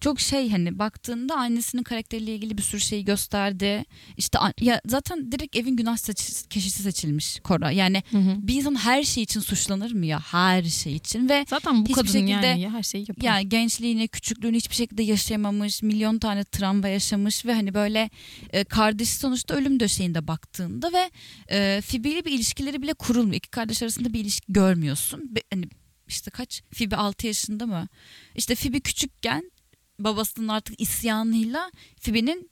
çok 0.00 0.20
şey 0.20 0.50
hani 0.50 0.78
baktığında 0.78 1.34
annesinin 1.36 1.82
karakteriyle 1.82 2.34
ilgili 2.34 2.58
bir 2.58 2.62
sürü 2.62 2.80
şeyi 2.80 3.04
gösterdi. 3.04 3.84
İşte 4.16 4.38
ya 4.60 4.80
zaten 4.86 5.32
direkt 5.32 5.56
evin 5.56 5.76
günah 5.76 5.96
seç- 5.96 6.46
kişisi 6.50 6.82
seçilmiş 6.82 7.38
Cora. 7.44 7.70
Yani 7.70 8.02
bir 8.12 8.54
insan 8.54 8.74
her 8.74 9.02
şey 9.02 9.22
için 9.22 9.40
suçlanır 9.40 9.92
mı 9.92 10.06
ya? 10.06 10.20
Her 10.20 10.62
şey 10.62 10.96
için 10.96 11.28
ve 11.28 11.46
Zaten 11.50 11.86
bu 11.86 11.92
kadın 11.92 12.06
şekilde- 12.06 12.30
yani 12.46 12.68
her 12.70 12.82
şeyi 12.82 13.00
yapıyor. 13.08 13.32
yani 13.34 13.48
gençliğini, 13.48 14.08
küçüklüğünü 14.08 14.56
hiçbir 14.56 14.74
şekilde 14.74 15.02
yaşayamamış, 15.02 15.82
milyon 15.82 16.18
tane 16.18 16.44
travma 16.44 16.88
yaşamış 16.88 17.46
ve 17.46 17.54
hani 17.54 17.74
böyle 17.74 18.10
e, 18.52 18.64
kardeşi 18.64 19.12
sonuçta 19.16 19.54
ölüm 19.54 19.80
döşeğinde 19.80 20.26
baktığında 20.28 20.92
ve 20.92 21.10
e, 21.50 21.80
Phoebe 21.90 22.10
ile 22.10 22.24
bir 22.24 22.32
ilişkileri 22.32 22.82
bile 22.82 22.94
kurulmuyor. 22.94 23.34
İki 23.36 23.50
kardeş 23.50 23.82
arasında 23.82 24.12
bir 24.12 24.20
ilişki 24.20 24.52
görmüyorsun. 24.52 25.34
Be- 25.36 25.42
hani 25.52 25.64
işte 26.08 26.30
kaç? 26.30 26.62
Phoebe 26.78 26.96
6 26.96 27.26
yaşında 27.26 27.66
mı? 27.66 27.88
İşte 28.34 28.54
Phoebe 28.54 28.80
küçükken 28.80 29.50
babasının 29.98 30.48
artık 30.48 30.80
isyanıyla 30.80 31.70
Phoebe'nin 32.00 32.50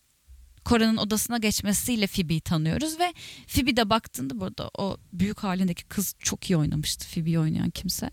Kora'nın 0.64 0.96
odasına 0.96 1.38
geçmesiyle 1.38 2.07
Phoebe'yi 2.07 2.40
tanıyoruz 2.40 2.98
ve 2.98 3.14
Phoebe 3.46 3.76
de 3.76 3.90
baktığında 3.90 4.40
burada 4.40 4.70
o 4.78 4.96
büyük 5.12 5.38
halindeki 5.38 5.85
kız 5.85 6.14
çok 6.18 6.50
iyi 6.50 6.57
oynamıştı 6.57 7.07
Phoebe'yi 7.09 7.38
oynayan 7.38 7.70
kimse. 7.70 8.11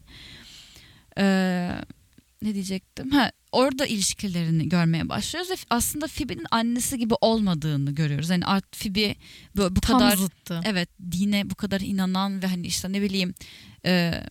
Ee, 1.17 1.71
ne 2.41 2.53
diyecektim? 2.53 3.11
Ha, 3.11 3.31
orada 3.51 3.85
ilişkilerini 3.85 4.69
görmeye 4.69 5.09
başlıyoruz 5.09 5.51
ve 5.51 5.55
aslında 5.69 6.07
Phoebe'nin 6.07 6.45
annesi 6.51 6.97
gibi 6.97 7.13
olmadığını 7.21 7.91
görüyoruz. 7.91 8.29
Yani 8.29 8.45
art 8.45 8.77
Phoebe 8.77 9.15
bu, 9.55 9.75
bu 9.75 9.81
Tam 9.81 9.99
kadar 9.99 10.17
zıttı. 10.17 10.61
evet 10.65 10.89
dine 11.11 11.49
bu 11.49 11.55
kadar 11.55 11.81
inanan 11.81 12.43
ve 12.43 12.47
hani 12.47 12.67
işte 12.67 12.91
ne 12.91 13.01
bileyim 13.01 13.33
e, 13.85 14.23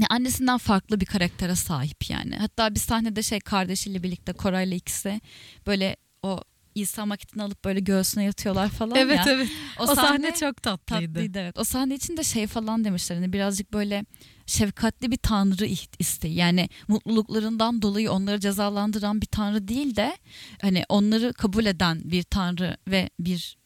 ya 0.00 0.06
annesinden 0.10 0.58
farklı 0.58 1.00
bir 1.00 1.06
karaktere 1.06 1.54
sahip 1.56 2.10
yani. 2.10 2.36
Hatta 2.36 2.74
bir 2.74 2.80
sahnede 2.80 3.22
şey 3.22 3.40
kardeşiyle 3.40 4.02
birlikte 4.02 4.32
Koray'la 4.32 4.76
ikisi 4.76 5.20
böyle 5.66 5.96
o 6.22 6.40
İsa 6.74 7.06
maketini 7.06 7.42
alıp 7.42 7.64
böyle 7.64 7.80
göğsüne 7.80 8.24
yatıyorlar 8.24 8.68
falan 8.68 8.96
Evet 8.96 9.18
ya. 9.26 9.32
evet. 9.32 9.48
O, 9.78 9.82
O, 9.82 9.86
sahne, 9.86 10.00
sahne 10.08 10.34
çok 10.34 10.62
tatlıydı. 10.62 11.06
tatlıydı 11.14 11.38
evet. 11.38 11.58
O 11.58 11.64
sahne 11.64 11.94
için 11.94 12.16
de 12.16 12.24
şey 12.24 12.46
falan 12.46 12.84
demişler 12.84 13.16
hani 13.16 13.32
birazcık 13.32 13.72
böyle 13.72 14.04
şefkatli 14.46 15.10
bir 15.10 15.16
tanrı 15.16 15.66
isteği. 15.98 16.34
Yani 16.34 16.68
mutluluklarından 16.88 17.82
dolayı 17.82 18.12
onları 18.12 18.40
cezalandıran 18.40 19.20
bir 19.20 19.26
tanrı 19.26 19.68
değil 19.68 19.96
de 19.96 20.16
hani 20.62 20.84
onları 20.88 21.32
kabul 21.32 21.66
eden 21.66 22.00
bir 22.04 22.22
tanrı 22.22 22.76
ve 22.88 23.10
bir 23.20 23.56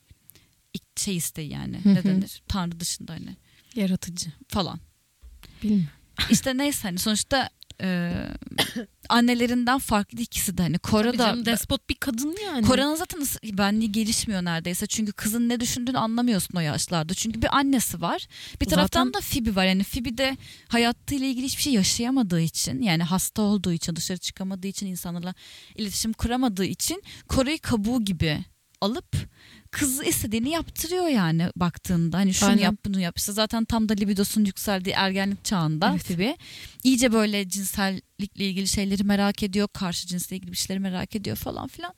şey 0.97 1.17
isteği 1.17 1.51
yani. 1.53 1.79
Hı 1.85 1.95
ne 1.95 1.99
hı. 1.99 2.05
denir? 2.05 2.43
Tanrı 2.49 2.81
dışında 2.81 3.13
hani 3.13 3.37
Yaratıcı. 3.75 4.31
falan. 4.49 4.81
Bilmiyorum. 5.63 5.89
İşte 6.31 6.57
neyse 6.57 6.89
hani 6.89 6.99
sonuçta 6.99 7.51
e, 7.83 8.13
annelerinden 9.09 9.79
farklı 9.79 10.21
ikisi 10.21 10.59
de 10.59 10.63
hani 10.63 10.79
Kora 10.79 11.19
da 11.19 11.47
despot 11.47 11.89
bir 11.89 11.95
kadın 11.95 12.37
yani. 12.45 12.67
Kora'nın 12.67 12.95
zaten 12.95 13.21
benliği 13.45 13.93
gelişmiyor 13.93 14.45
neredeyse. 14.45 14.87
Çünkü 14.87 15.13
kızın 15.13 15.49
ne 15.49 15.61
düşündüğünü 15.61 15.99
anlamıyorsun 15.99 16.57
o 16.57 16.61
yaşlarda. 16.61 17.15
Çünkü 17.15 17.43
bir 17.43 17.57
annesi 17.57 18.01
var. 18.01 18.27
Bir 18.61 18.67
taraftan 18.67 19.07
Zaten- 19.07 19.15
da 19.15 19.27
Phoebe 19.27 19.55
var. 19.55 19.65
Yani 19.65 19.85
Phoebe 19.85 20.19
de 20.19 20.37
hayatıyla 20.69 21.27
ilgili 21.27 21.47
hiçbir 21.47 21.63
şey 21.63 21.73
yaşayamadığı 21.73 22.41
için 22.41 22.83
yani 22.83 23.03
hasta 23.03 23.43
olduğu 23.43 23.73
için 23.73 23.97
dışarı 23.97 24.19
çıkamadığı 24.19 24.67
için 24.67 24.87
insanlarla 24.87 25.35
iletişim 25.75 26.13
kuramadığı 26.13 26.65
için 26.65 27.03
Kora'yı 27.29 27.59
kabuğu 27.59 28.05
gibi 28.05 28.45
alıp 28.81 29.17
kızı 29.75 30.05
istediğini 30.05 30.51
yaptırıyor 30.51 31.09
yani 31.09 31.49
baktığında. 31.57 32.19
Hani 32.19 32.35
şunu 32.35 32.51
Aynen. 32.51 32.63
yap 32.63 32.75
bunu 32.85 33.01
yap. 33.01 33.19
İşte 33.19 33.33
zaten 33.33 33.65
tam 33.65 33.89
da 33.89 33.95
libidosunun 33.95 34.47
yükseldiği 34.47 34.95
ergenlik 34.95 35.45
çağında 35.45 35.91
Evet. 35.91 36.05
Phoebe 36.05 36.37
iyice 36.85 37.13
böyle 37.13 37.49
cinsellikle 37.49 38.45
ilgili 38.45 38.69
şeyleri 38.69 39.05
merak 39.05 39.43
ediyor. 39.43 39.69
Karşı 39.73 40.07
cinsle 40.07 40.37
ilgili 40.37 40.53
bir 40.53 40.57
şeyleri 40.57 40.81
merak 40.81 41.17
ediyor 41.17 41.37
falan 41.37 41.69
filan. 41.69 41.95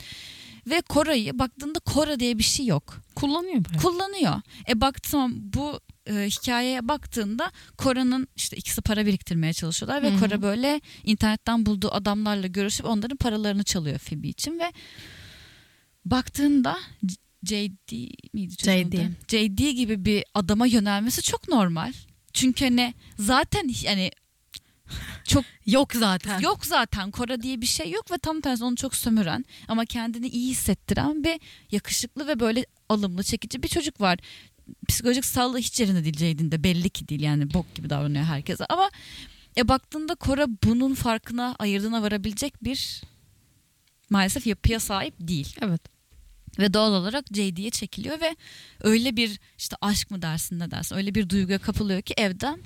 Ve 0.66 0.80
Kora'yı 0.80 1.38
baktığında 1.38 1.78
Kora 1.78 2.20
diye 2.20 2.38
bir 2.38 2.42
şey 2.42 2.66
yok. 2.66 3.00
Kullanıyor 3.14 3.64
bayağı. 3.64 3.82
Kullanıyor. 3.82 4.40
E 4.68 4.80
baktım 4.80 5.34
bu 5.38 5.80
e, 6.06 6.12
hikayeye 6.14 6.88
baktığında 6.88 7.50
Kora'nın 7.78 8.28
işte 8.36 8.56
ikisi 8.56 8.82
para 8.82 9.06
biriktirmeye 9.06 9.52
çalışıyorlar 9.52 10.02
ve 10.02 10.10
Hı 10.10 10.14
hı. 10.14 10.20
Kora 10.20 10.42
böyle 10.42 10.80
internetten 11.04 11.66
bulduğu 11.66 11.92
adamlarla 11.94 12.46
görüşüp 12.46 12.86
onların 12.86 13.16
paralarını 13.16 13.64
çalıyor 13.64 13.98
Phoebe 13.98 14.28
için 14.28 14.58
ve 14.58 14.72
baktığında 16.04 16.76
JD 17.46 17.92
miydi? 18.32 18.54
JD. 18.58 18.94
JD 19.28 19.70
gibi 19.70 20.04
bir 20.04 20.24
adama 20.34 20.66
yönelmesi 20.66 21.22
çok 21.22 21.48
normal. 21.48 21.92
Çünkü 22.32 22.64
hani 22.64 22.94
zaten 23.18 23.70
yani 23.82 24.10
çok 25.24 25.44
Yok 25.66 25.92
zaten. 25.94 26.40
Yok 26.40 26.66
zaten 26.66 27.10
Kora 27.10 27.42
diye 27.42 27.60
bir 27.60 27.66
şey 27.66 27.90
yok 27.90 28.10
ve 28.10 28.18
tam 28.18 28.40
tersi 28.40 28.64
onu 28.64 28.76
çok 28.76 28.94
sömüren 28.94 29.44
ama 29.68 29.84
kendini 29.84 30.28
iyi 30.28 30.50
hissettiren 30.50 31.24
bir 31.24 31.40
yakışıklı 31.70 32.26
ve 32.26 32.40
böyle 32.40 32.66
alımlı 32.88 33.22
çekici 33.22 33.62
bir 33.62 33.68
çocuk 33.68 34.00
var. 34.00 34.18
Psikolojik 34.88 35.24
sağlığı 35.24 35.58
hiç 35.58 35.80
yerinde 35.80 36.04
değil 36.04 36.16
Jade'in 36.16 36.52
de 36.52 36.64
belli 36.64 36.90
ki 36.90 37.08
değil 37.08 37.20
yani 37.20 37.54
bok 37.54 37.74
gibi 37.74 37.90
davranıyor 37.90 38.24
herkese 38.24 38.66
ama 38.66 38.90
e 39.56 39.68
baktığında 39.68 40.14
Kora 40.14 40.46
bunun 40.64 40.94
farkına 40.94 41.56
ayırdığına 41.58 42.02
varabilecek 42.02 42.64
bir 42.64 43.02
maalesef 44.10 44.46
yapıya 44.46 44.80
sahip 44.80 45.14
değil. 45.20 45.56
Evet. 45.60 45.95
Ve 46.58 46.74
doğal 46.74 46.92
olarak 46.92 47.24
JD'ye 47.34 47.70
çekiliyor 47.70 48.20
ve 48.20 48.36
öyle 48.80 49.16
bir 49.16 49.40
işte 49.58 49.76
aşk 49.80 50.10
mı 50.10 50.22
dersin 50.22 50.58
ne 50.58 50.70
dersin 50.70 50.96
öyle 50.96 51.14
bir 51.14 51.28
duyguya 51.28 51.58
kapılıyor 51.58 52.02
ki 52.02 52.14
evden 52.16 52.60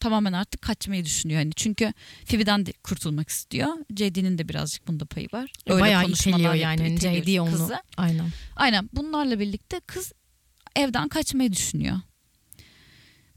tamamen 0.00 0.32
artık 0.32 0.62
kaçmayı 0.62 1.04
düşünüyor. 1.04 1.40
Hani 1.40 1.52
çünkü 1.56 1.92
Phoebe'den 2.26 2.66
de 2.66 2.72
kurtulmak 2.72 3.28
istiyor. 3.28 3.68
JD'nin 3.96 4.38
de 4.38 4.48
birazcık 4.48 4.88
bunda 4.88 5.04
payı 5.04 5.28
var. 5.32 5.52
Öyle 5.66 5.80
Bayağı 5.80 6.08
iteliyor 6.08 6.54
yani. 6.54 6.80
Hani 6.82 6.98
JD 7.22 7.38
onu. 7.38 7.50
kızı. 7.50 7.76
Aynen. 7.96 8.28
Aynen 8.56 8.90
bunlarla 8.92 9.38
birlikte 9.40 9.80
kız 9.86 10.12
evden 10.76 11.08
kaçmayı 11.08 11.52
düşünüyor. 11.52 11.96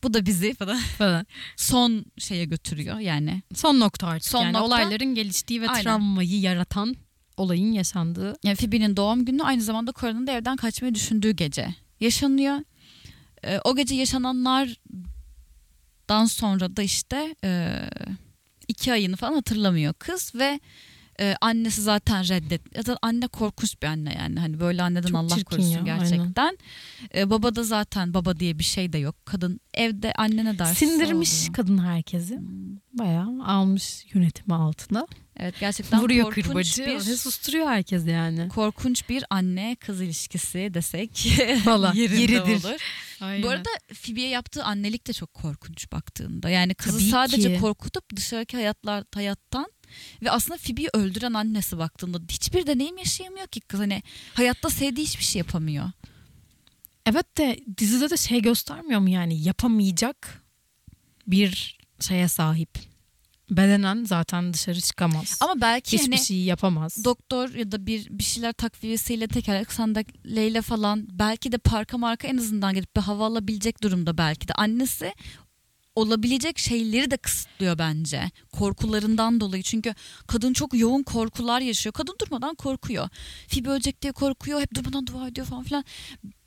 Bu 0.04 0.13
da 0.13 0.26
bizi 0.26 0.54
falan 0.54 0.78
Falan. 0.98 1.26
son 1.58 2.06
şeye 2.17 2.45
götürüyor 2.45 3.00
yani. 3.00 3.41
Son 3.56 3.80
nokta 3.80 4.08
artık. 4.08 4.32
Son 4.32 4.41
yani 4.43 4.54
nokta. 4.54 4.65
olayların 4.65 5.15
geliştiği 5.15 5.62
ve 5.62 5.69
Aynen. 5.69 5.84
travmayı 5.84 6.39
yaratan 6.39 6.95
olayın 7.38 7.71
yaşandığı. 7.71 8.36
Yani 8.43 8.56
Phoebe'nin 8.56 8.98
doğum 8.98 9.26
günü 9.26 9.43
aynı 9.43 9.62
zamanda 9.62 9.93
Cora'nın 10.00 10.28
da 10.28 10.32
evden 10.32 10.56
kaçmayı 10.56 10.95
düşündüğü 10.95 11.32
gece 11.32 11.76
yaşanıyor. 12.00 12.58
Ee, 13.43 13.60
o 13.63 13.76
gece 13.76 13.95
yaşananlardan 13.95 14.76
sonra 16.26 16.76
da 16.76 16.82
işte 16.82 17.36
e, 17.43 17.82
iki 18.67 18.93
ayını 18.93 19.15
falan 19.15 19.34
hatırlamıyor 19.34 19.93
kız 19.93 20.36
ve 20.36 20.60
e, 21.19 21.36
annesi 21.41 21.82
zaten 21.82 22.30
reddet. 22.30 22.88
Da 22.88 22.97
anne 23.01 23.28
korkunç 23.28 23.82
bir 23.82 23.88
anne 23.88 24.15
yani 24.19 24.39
hani 24.39 24.60
böyle 24.60 24.84
anneden 24.84 25.08
Çok 25.08 25.17
Allah 25.17 25.43
korusun 25.43 25.69
ya, 25.69 25.82
gerçekten. 25.82 26.58
E, 27.15 27.30
baba 27.30 27.56
da 27.56 27.63
zaten 27.63 28.13
baba 28.13 28.39
diye 28.39 28.60
bir 28.60 28.63
şey 28.63 28.93
de 28.93 28.97
yok. 28.97 29.25
Kadın 29.25 29.60
evde 29.73 30.13
annene 30.13 30.60
dersi 30.60 30.75
Sindirmiş 30.75 31.39
oluyor. 31.41 31.54
kadın 31.54 31.78
herkesi. 31.78 32.39
Bayağı 32.93 33.43
almış 33.45 34.06
yönetimi 34.13 34.56
altına. 34.56 35.08
Evet 35.39 35.56
gerçekten 35.60 36.01
Vuruyor 36.01 36.25
korkunç 36.25 36.45
kırbacı 36.45 36.86
bir 36.86 36.99
susturuyor 37.15 37.67
herkes 37.67 38.08
yani. 38.08 38.49
korkunç 38.49 39.10
bir 39.10 39.23
anne 39.30 39.75
kız 39.80 40.01
ilişkisi 40.01 40.69
desek 40.73 41.28
Valla 41.65 41.93
yeridir. 41.95 42.39
olur. 42.41 42.80
Aynen. 43.21 43.43
Bu 43.43 43.49
arada 43.49 43.69
Phoebe'ye 43.93 44.30
yaptığı 44.30 44.63
annelik 44.63 45.08
de 45.08 45.13
çok 45.13 45.34
korkunç 45.34 45.91
baktığında. 45.91 46.49
Yani 46.49 46.75
kızı 46.75 46.97
Tabii 46.97 47.10
sadece 47.10 47.54
ki. 47.56 47.60
korkutup 47.62 48.15
dışarıki 48.15 48.58
hayatlar 48.58 49.04
hayattan 49.15 49.65
ve 50.22 50.32
aslında 50.32 50.58
Phoebe'yi 50.58 50.90
öldüren 50.94 51.34
annesi 51.34 51.78
baktığında 51.78 52.18
hiçbir 52.30 52.68
deneyim 52.68 52.98
yaşayamıyor 52.98 53.48
ki 53.48 53.62
kız. 53.62 53.80
Hani 53.80 54.04
hayatta 54.34 54.70
sevdiği 54.70 55.06
hiçbir 55.08 55.24
şey 55.24 55.40
yapamıyor. 55.40 55.92
Evet 57.06 57.38
de 57.38 57.60
dizide 57.78 58.10
de 58.10 58.18
şey 58.18 58.42
göstermiyor 58.42 59.00
mu 59.00 59.10
yani 59.10 59.44
yapamayacak 59.44 60.44
bir 61.28 61.78
şeye 62.00 62.28
sahip. 62.28 62.70
Bedenen 63.52 64.04
zaten 64.04 64.54
dışarı 64.54 64.82
çıkamaz. 64.82 65.38
Ama 65.42 65.62
belki 65.62 65.98
Hiçbir 65.98 66.12
hani 66.12 66.26
şey 66.26 66.38
yapamaz. 66.38 67.06
doktor 67.06 67.54
ya 67.54 67.72
da 67.72 67.86
bir 67.86 68.08
bir 68.10 68.24
şeyler 68.24 68.54
takviyesiyle 68.54 69.28
tekerlek 69.28 69.72
sandalyeyle 69.72 70.62
falan 70.62 71.08
belki 71.12 71.52
de 71.52 71.58
parka 71.58 71.98
marka 71.98 72.28
en 72.28 72.38
azından 72.38 72.74
gidip 72.74 72.96
bir 72.96 73.02
hava 73.02 73.26
alabilecek 73.26 73.84
durumda 73.84 74.18
belki 74.18 74.48
de 74.48 74.54
annesi 74.54 75.14
olabilecek 75.96 76.60
şeyleri 76.60 77.12
de 77.12 77.18
kısıtlıyor 77.18 77.78
bence. 77.78 78.32
Korkularından 78.52 79.40
dolayı. 79.40 79.64
Çünkü 79.64 79.94
kadın 80.28 80.54
çok 80.54 80.74
yoğun 80.74 81.04
korkular 81.04 81.62
yaşıyor. 81.62 81.94
Kadın 81.94 82.16
durmadan 82.22 82.56
korkuyor. 82.56 83.10
Phoebe 83.48 83.70
ölecek 83.70 84.02
diye 84.02 84.14
korkuyor. 84.14 84.62
Hep 84.62 84.76
durmadan 84.76 85.08
dua 85.08 85.28
ediyor 85.28 85.48
falan 85.48 85.64
filan. 85.64 85.86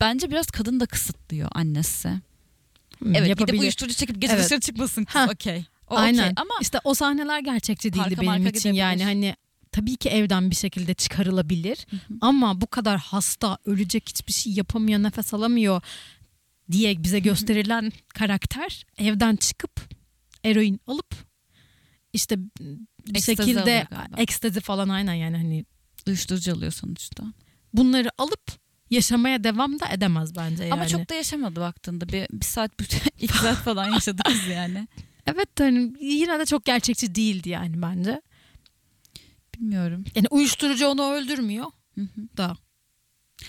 Bence 0.00 0.30
biraz 0.30 0.46
kadın 0.46 0.80
da 0.80 0.86
kısıtlıyor 0.86 1.48
annesi. 1.54 2.08
Hmm, 2.08 3.14
evet 3.14 3.26
gidip 3.26 3.40
yapabilir. 3.40 3.62
uyuşturucu 3.62 3.94
çekip 3.94 4.22
gece 4.22 4.34
Evet. 4.34 4.44
dışarı 4.44 4.60
çıkmasın. 4.60 5.04
Kız 5.04 5.30
okey. 5.30 5.64
Aynen. 5.88 6.32
ama 6.36 6.54
işte 6.60 6.78
o 6.84 6.94
sahneler 6.94 7.40
gerçekçi 7.40 7.92
değildi 7.92 8.16
benim 8.20 8.46
için. 8.46 8.72
Yani 8.72 8.94
gidebilir. 8.94 9.14
hani 9.14 9.36
tabii 9.72 9.96
ki 9.96 10.08
evden 10.08 10.50
bir 10.50 10.56
şekilde 10.56 10.94
çıkarılabilir. 10.94 11.86
Ama 12.20 12.60
bu 12.60 12.66
kadar 12.66 12.98
hasta 12.98 13.58
ölecek 13.64 14.08
hiçbir 14.08 14.32
şey 14.32 14.52
yapamıyor 14.52 15.02
nefes 15.02 15.34
alamıyor 15.34 15.82
diye 16.72 17.02
bize 17.02 17.18
gösterilen 17.18 17.92
karakter 18.08 18.86
evden 18.98 19.36
çıkıp 19.36 19.80
eroin 20.44 20.80
alıp 20.86 21.14
işte 22.12 22.38
bir 22.38 23.14
Ekstazi 23.14 23.36
şekilde 23.36 23.86
ekstazi 24.16 24.60
falan 24.60 24.88
aynen 24.88 25.14
yani 25.14 25.36
hani 25.36 25.64
uyuşturucu 26.06 26.52
alıyor 26.52 26.72
sonuçta 26.72 27.24
bunları 27.72 28.10
alıp 28.18 28.58
yaşamaya 28.90 29.44
devam 29.44 29.80
da 29.80 29.88
edemez 29.88 30.36
bence 30.36 30.62
yani. 30.62 30.72
Ama 30.72 30.88
çok 30.88 31.10
da 31.10 31.14
yaşamadı 31.14 31.60
baktığında. 31.60 32.08
Bir, 32.08 32.26
bir 32.32 32.44
saat, 32.44 32.80
bir, 32.80 32.88
iki 33.20 33.38
saat 33.38 33.56
falan 33.56 33.92
yaşadı 33.92 34.22
kız 34.24 34.46
yani. 34.46 34.88
Evet 35.26 35.48
hani 35.60 35.92
yine 36.00 36.38
de 36.38 36.46
çok 36.46 36.64
gerçekçi 36.64 37.14
değildi 37.14 37.48
yani 37.48 37.82
bence. 37.82 38.22
Bilmiyorum. 39.54 40.04
Yani 40.14 40.26
uyuşturucu 40.30 40.86
onu 40.86 41.12
öldürmüyor 41.12 41.66
Hı 41.94 42.00
hı. 42.00 42.36
da. 42.36 42.56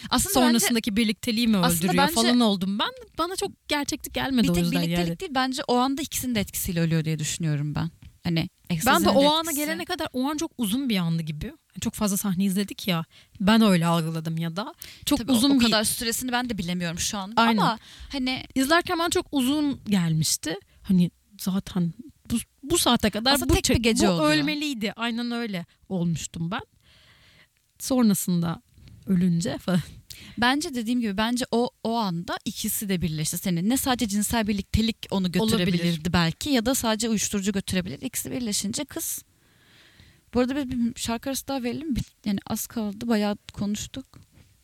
Aslında 0.10 0.34
Sonrasındaki 0.34 0.96
birlikteliği 0.96 1.48
mi 1.48 1.58
öldürüyor 1.58 1.94
bence- 1.98 2.14
falan 2.14 2.40
oldum 2.40 2.80
ben. 2.80 2.90
Bana 3.18 3.36
çok 3.36 3.52
gerçekçi 3.68 4.10
bence 4.10 4.20
gelmedi 4.26 4.44
bir 4.44 4.50
o 4.50 4.54
tek 4.54 4.64
yüzden 4.64 4.82
birliktelik 4.82 5.08
yani. 5.10 5.20
değil 5.20 5.32
bence 5.36 5.62
o 5.68 5.76
anda 5.78 6.02
ikisinin 6.02 6.36
de 6.36 6.40
etkisiyle 6.40 6.82
ölüyor 6.82 7.06
diye 7.06 7.20
düşünüyorum 7.20 7.76
ben. 7.76 7.90
Hani 8.24 8.50
Ben 8.86 9.06
de 9.06 9.10
o 9.10 9.32
ana 9.32 9.42
etkisi. 9.42 9.56
gelene 9.56 9.86
kadar 9.86 10.08
o 10.14 10.30
an 10.30 10.38
çok 10.38 10.52
uzun 10.58 10.90
bir 10.90 10.98
andı 10.98 11.22
gibi. 11.22 11.54
Çok 11.82 11.94
fazla 11.94 12.18
sahne 12.18 12.44
izledik 12.44 12.88
ya. 12.88 13.06
Ben 13.40 13.62
öyle 13.62 13.86
algıladım 13.86 14.38
ya 14.38 14.56
da. 14.56 14.74
Çok 15.06 15.20
Tabii 15.20 15.32
o- 15.32 15.36
uzun 15.36 15.52
o, 15.52 15.60
bir 15.60 15.66
kadar 15.66 15.84
süresini 15.84 16.32
ben 16.32 16.50
de 16.50 16.58
bilemiyorum 16.58 17.00
şu 17.00 17.18
anda 17.18 17.42
Aynen. 17.42 17.58
ama 17.62 17.80
hani 18.12 18.44
izlerken 18.56 19.00
bana 19.00 19.10
çok 19.10 19.26
uzun 19.32 19.80
gelmişti. 19.90 20.56
Hani 20.82 21.12
zaten 21.42 21.94
bu, 22.32 22.36
bu 22.64 22.78
saate 22.78 23.10
kadar 23.10 23.34
Aslında 23.34 23.50
bu, 23.50 23.54
tek 23.62 23.70
bir 23.78 23.84
gece 23.84 24.08
bu 24.08 24.12
oluyor. 24.12 24.30
ölmeliydi. 24.32 24.94
Aynen 24.96 25.32
öyle 25.32 25.66
olmuştum 25.90 26.52
ben. 26.52 26.62
Sonrasında 27.80 28.62
ölünce 29.10 29.58
falan. 29.58 29.82
bence 30.38 30.76
dediğim 30.76 31.02
gibi 31.02 31.18
bence 31.18 31.46
o 31.52 31.70
o 31.84 31.96
anda 31.96 32.38
ikisi 32.46 32.90
de 32.90 33.02
birleşti 33.02 33.38
senin. 33.38 33.70
Ne 33.70 33.78
sadece 33.78 34.08
cinsel 34.08 34.48
birliktelik 34.48 34.98
onu 35.12 35.32
götürebilirdi 35.32 35.88
Olabilir. 35.88 36.14
belki 36.14 36.50
ya 36.50 36.66
da 36.66 36.76
sadece 36.76 37.10
uyuşturucu 37.10 37.52
götürebilir. 37.52 38.02
İkisi 38.02 38.32
birleşince 38.32 38.86
kız 38.86 39.24
bu 40.34 40.40
arada 40.40 40.56
bir, 40.56 40.72
bir 40.72 41.00
şarkı 41.00 41.30
arası 41.30 41.48
daha 41.48 41.64
verelim 41.64 41.92
mi? 41.92 42.00
Yani 42.26 42.40
az 42.48 42.68
kaldı 42.68 43.08
bayağı 43.08 43.38
konuştuk. 43.54 44.06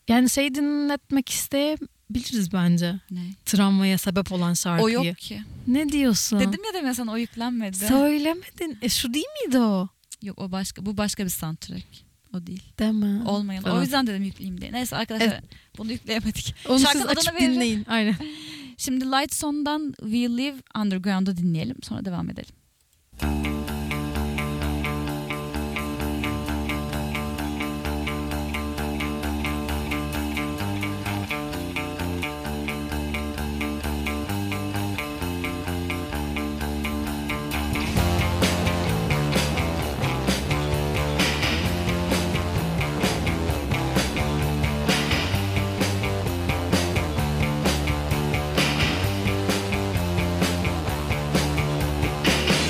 Yani 0.08 0.30
şey 0.30 0.54
dinletmek 0.54 1.28
isteyebiliriz 1.28 2.52
bence. 2.52 2.94
Ne? 3.10 3.20
Travmaya 3.44 3.98
sebep 3.98 4.32
olan 4.32 4.54
şarkıyı. 4.54 4.98
O 4.98 5.04
yok 5.04 5.18
ki. 5.18 5.42
Ne 5.66 5.88
diyorsun? 5.88 6.40
Dedim 6.40 6.60
ya 6.66 6.74
demin 6.74 6.92
sana 6.92 7.12
o 7.12 7.16
yüklenmedi. 7.16 7.76
Söylemedin. 7.76 8.78
E 8.82 8.88
şu 8.88 9.14
değil 9.14 9.26
miydi 9.44 9.58
o? 9.58 9.88
Yok 10.22 10.38
o 10.38 10.52
başka 10.52 10.86
bu 10.86 10.96
başka 10.96 11.24
bir 11.24 11.30
soundtrack. 11.30 12.05
O 12.36 12.46
değil. 12.46 12.62
Deme. 12.78 13.28
Olmayan. 13.28 13.62
Falan. 13.62 13.76
O 13.76 13.80
yüzden 13.80 14.06
dedim 14.06 14.22
yükleyeyim 14.22 14.60
diye. 14.60 14.72
Neyse 14.72 14.96
arkadaşlar 14.96 15.40
bunu 15.78 15.92
yükleyemedik. 15.92 16.54
Onu 16.68 16.80
Şarkının 16.80 17.02
siz 17.08 17.18
açıp 17.18 17.34
veririm. 17.34 17.54
dinleyin. 17.54 17.84
Aynen. 17.88 18.14
Şimdi 18.78 19.04
Light 19.04 19.34
Son'dan 19.34 19.94
We 20.00 20.18
Live 20.18 20.56
Underground'u 20.80 21.36
dinleyelim. 21.36 21.76
Sonra 21.82 22.04
devam 22.04 22.30
edelim. 22.30 22.54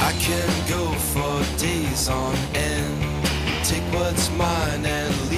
I 0.07 0.13
can 0.13 0.69
go 0.69 0.93
for 1.13 1.59
days 1.59 2.09
on 2.09 2.37
end. 2.55 3.27
Take 3.65 3.83
what's 3.93 4.31
mine 4.31 4.87
and 4.87 5.31
leave 5.31 5.36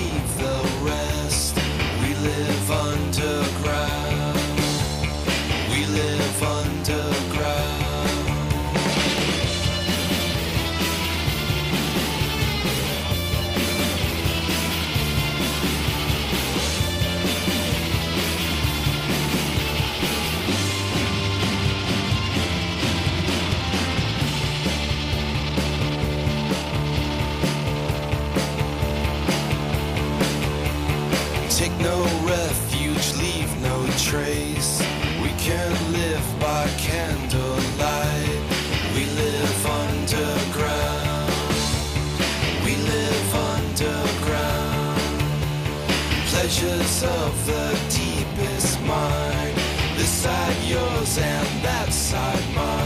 of 47.02 47.46
the 47.46 47.78
deepest 47.90 48.80
mind. 48.82 49.56
This 49.96 50.08
side 50.08 50.56
yours 50.64 51.18
and 51.18 51.46
that 51.62 51.92
side 51.92 52.54
mine. 52.54 52.77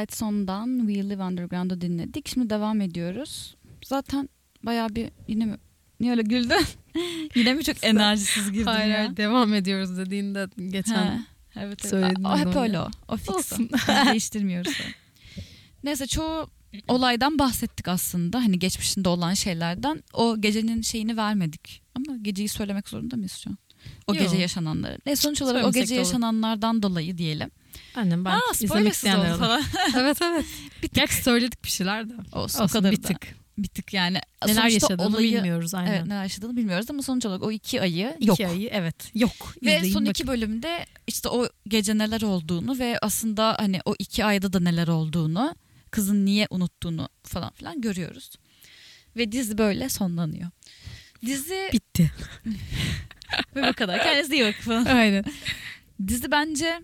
Lights 0.00 0.22
On'dan 0.22 0.86
We 0.86 1.08
Live 1.08 1.22
Underground'u 1.22 1.80
dinledik. 1.80 2.28
Şimdi 2.28 2.50
devam 2.50 2.80
ediyoruz. 2.80 3.56
Zaten 3.84 4.28
bayağı 4.62 4.88
bir 4.88 5.10
yine 5.28 5.44
mi? 5.44 5.56
Niye 6.00 6.12
öyle 6.12 6.22
güldün? 6.22 6.64
yine 7.34 7.54
mi 7.54 7.64
çok 7.64 7.84
enerjisiz 7.84 8.52
girdin 8.52 8.64
Hayır, 8.64 8.90
ya? 8.90 8.98
hayır, 8.98 9.16
devam 9.16 9.54
ediyoruz 9.54 9.96
dediğinde 9.96 10.46
geçen 10.68 11.06
He, 11.06 11.20
evet, 11.60 11.88
söylediğin 11.88 12.24
O 12.24 12.38
hep 12.38 12.56
öyle 12.56 12.80
o. 12.80 12.88
O 13.08 13.16
fix 13.16 13.28
o. 13.28 13.34
Olsun. 13.34 13.70
Değiştirmiyoruz. 14.10 14.72
o. 14.80 14.84
Neyse 15.84 16.06
çoğu 16.06 16.50
olaydan 16.88 17.38
bahsettik 17.38 17.88
aslında. 17.88 18.38
Hani 18.38 18.58
geçmişinde 18.58 19.08
olan 19.08 19.34
şeylerden. 19.34 20.02
O 20.12 20.40
gecenin 20.40 20.82
şeyini 20.82 21.16
vermedik. 21.16 21.82
Ama 21.94 22.16
geceyi 22.22 22.48
söylemek 22.48 22.88
zorunda 22.88 23.16
mıyız 23.16 23.32
şu 23.32 23.50
an? 23.50 23.58
O 24.06 24.14
Yok. 24.14 24.22
gece 24.22 24.36
yaşananları. 24.36 24.98
Ne 25.06 25.16
sonuç 25.16 25.42
olarak 25.42 25.56
o 25.64 25.72
Söylemesek 25.72 25.82
gece 25.82 25.94
de 25.94 26.00
olur. 26.00 26.06
yaşananlardan 26.06 26.82
dolayı 26.82 27.18
diyelim. 27.18 27.50
Annem 27.94 28.24
ben 28.24 28.30
Aa 28.30 28.40
izlemek 28.60 28.92
isteyenler 28.92 29.36
falan. 29.36 29.62
evet 29.98 30.18
evet. 30.22 30.44
Gerçi 30.92 31.22
söyledik 31.22 31.64
bir 31.64 31.68
şeyler 31.70 32.08
de. 32.08 32.12
Olsun, 32.32 32.38
Olsun 32.62 32.64
o 32.64 32.68
kadar 32.68 32.92
bir 32.92 33.02
da. 33.02 33.06
tık. 33.08 33.40
Bir 33.58 33.68
tık 33.68 33.94
yani. 33.94 34.18
Neler 34.46 34.68
yaşadığını 34.68 35.06
olayı- 35.06 35.36
bilmiyoruz 35.36 35.74
aynen. 35.74 35.92
Evet 35.92 36.06
neler 36.06 36.22
yaşadığını 36.22 36.56
bilmiyoruz 36.56 36.90
ama 36.90 37.02
sonuç 37.02 37.26
olarak 37.26 37.42
o 37.42 37.52
iki 37.52 37.80
ayı 37.80 38.16
İki 38.20 38.28
yok. 38.28 38.40
ayı 38.40 38.68
evet 38.72 39.10
yok. 39.14 39.54
Ve 39.64 39.76
İzleyin 39.76 39.94
son 39.94 40.02
bakın. 40.02 40.10
iki 40.10 40.26
bölümde 40.26 40.86
işte 41.06 41.28
o 41.28 41.48
gece 41.68 41.98
neler 41.98 42.20
olduğunu 42.22 42.78
ve 42.78 42.98
aslında 43.02 43.56
hani 43.58 43.80
o 43.84 43.94
iki 43.98 44.24
ayda 44.24 44.52
da 44.52 44.60
neler 44.60 44.88
olduğunu, 44.88 45.54
kızın 45.90 46.24
niye 46.26 46.46
unuttuğunu 46.50 47.08
falan 47.22 47.50
filan 47.52 47.80
görüyoruz. 47.80 48.30
Ve 49.16 49.32
dizi 49.32 49.58
böyle 49.58 49.88
sonlanıyor. 49.88 50.50
Dizi 51.26 51.70
bitti. 51.72 52.10
ve 53.56 53.68
bu 53.68 53.72
kadar. 53.72 54.02
Kendinize 54.02 54.34
iyi 54.34 54.44
bakın 54.44 54.62
falan. 54.62 54.84
Aynen. 54.84 55.24
Dizi 56.08 56.30
bence 56.30 56.64
be- 56.64 56.80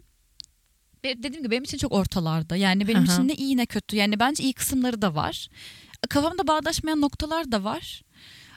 dediğim 1.16 1.42
gibi 1.42 1.50
benim 1.50 1.62
için 1.64 1.78
çok 1.78 1.92
ortalarda. 1.92 2.56
Yani 2.56 2.88
benim 2.88 3.02
Aha. 3.02 3.12
için 3.12 3.28
ne 3.28 3.34
iyi 3.34 3.56
ne 3.56 3.66
kötü. 3.66 3.96
Yani 3.96 4.20
bence 4.20 4.42
iyi 4.42 4.52
kısımları 4.52 5.02
da 5.02 5.14
var. 5.14 5.48
Kafamda 6.10 6.46
bağdaşmayan 6.46 7.00
noktalar 7.00 7.52
da 7.52 7.64
var. 7.64 8.02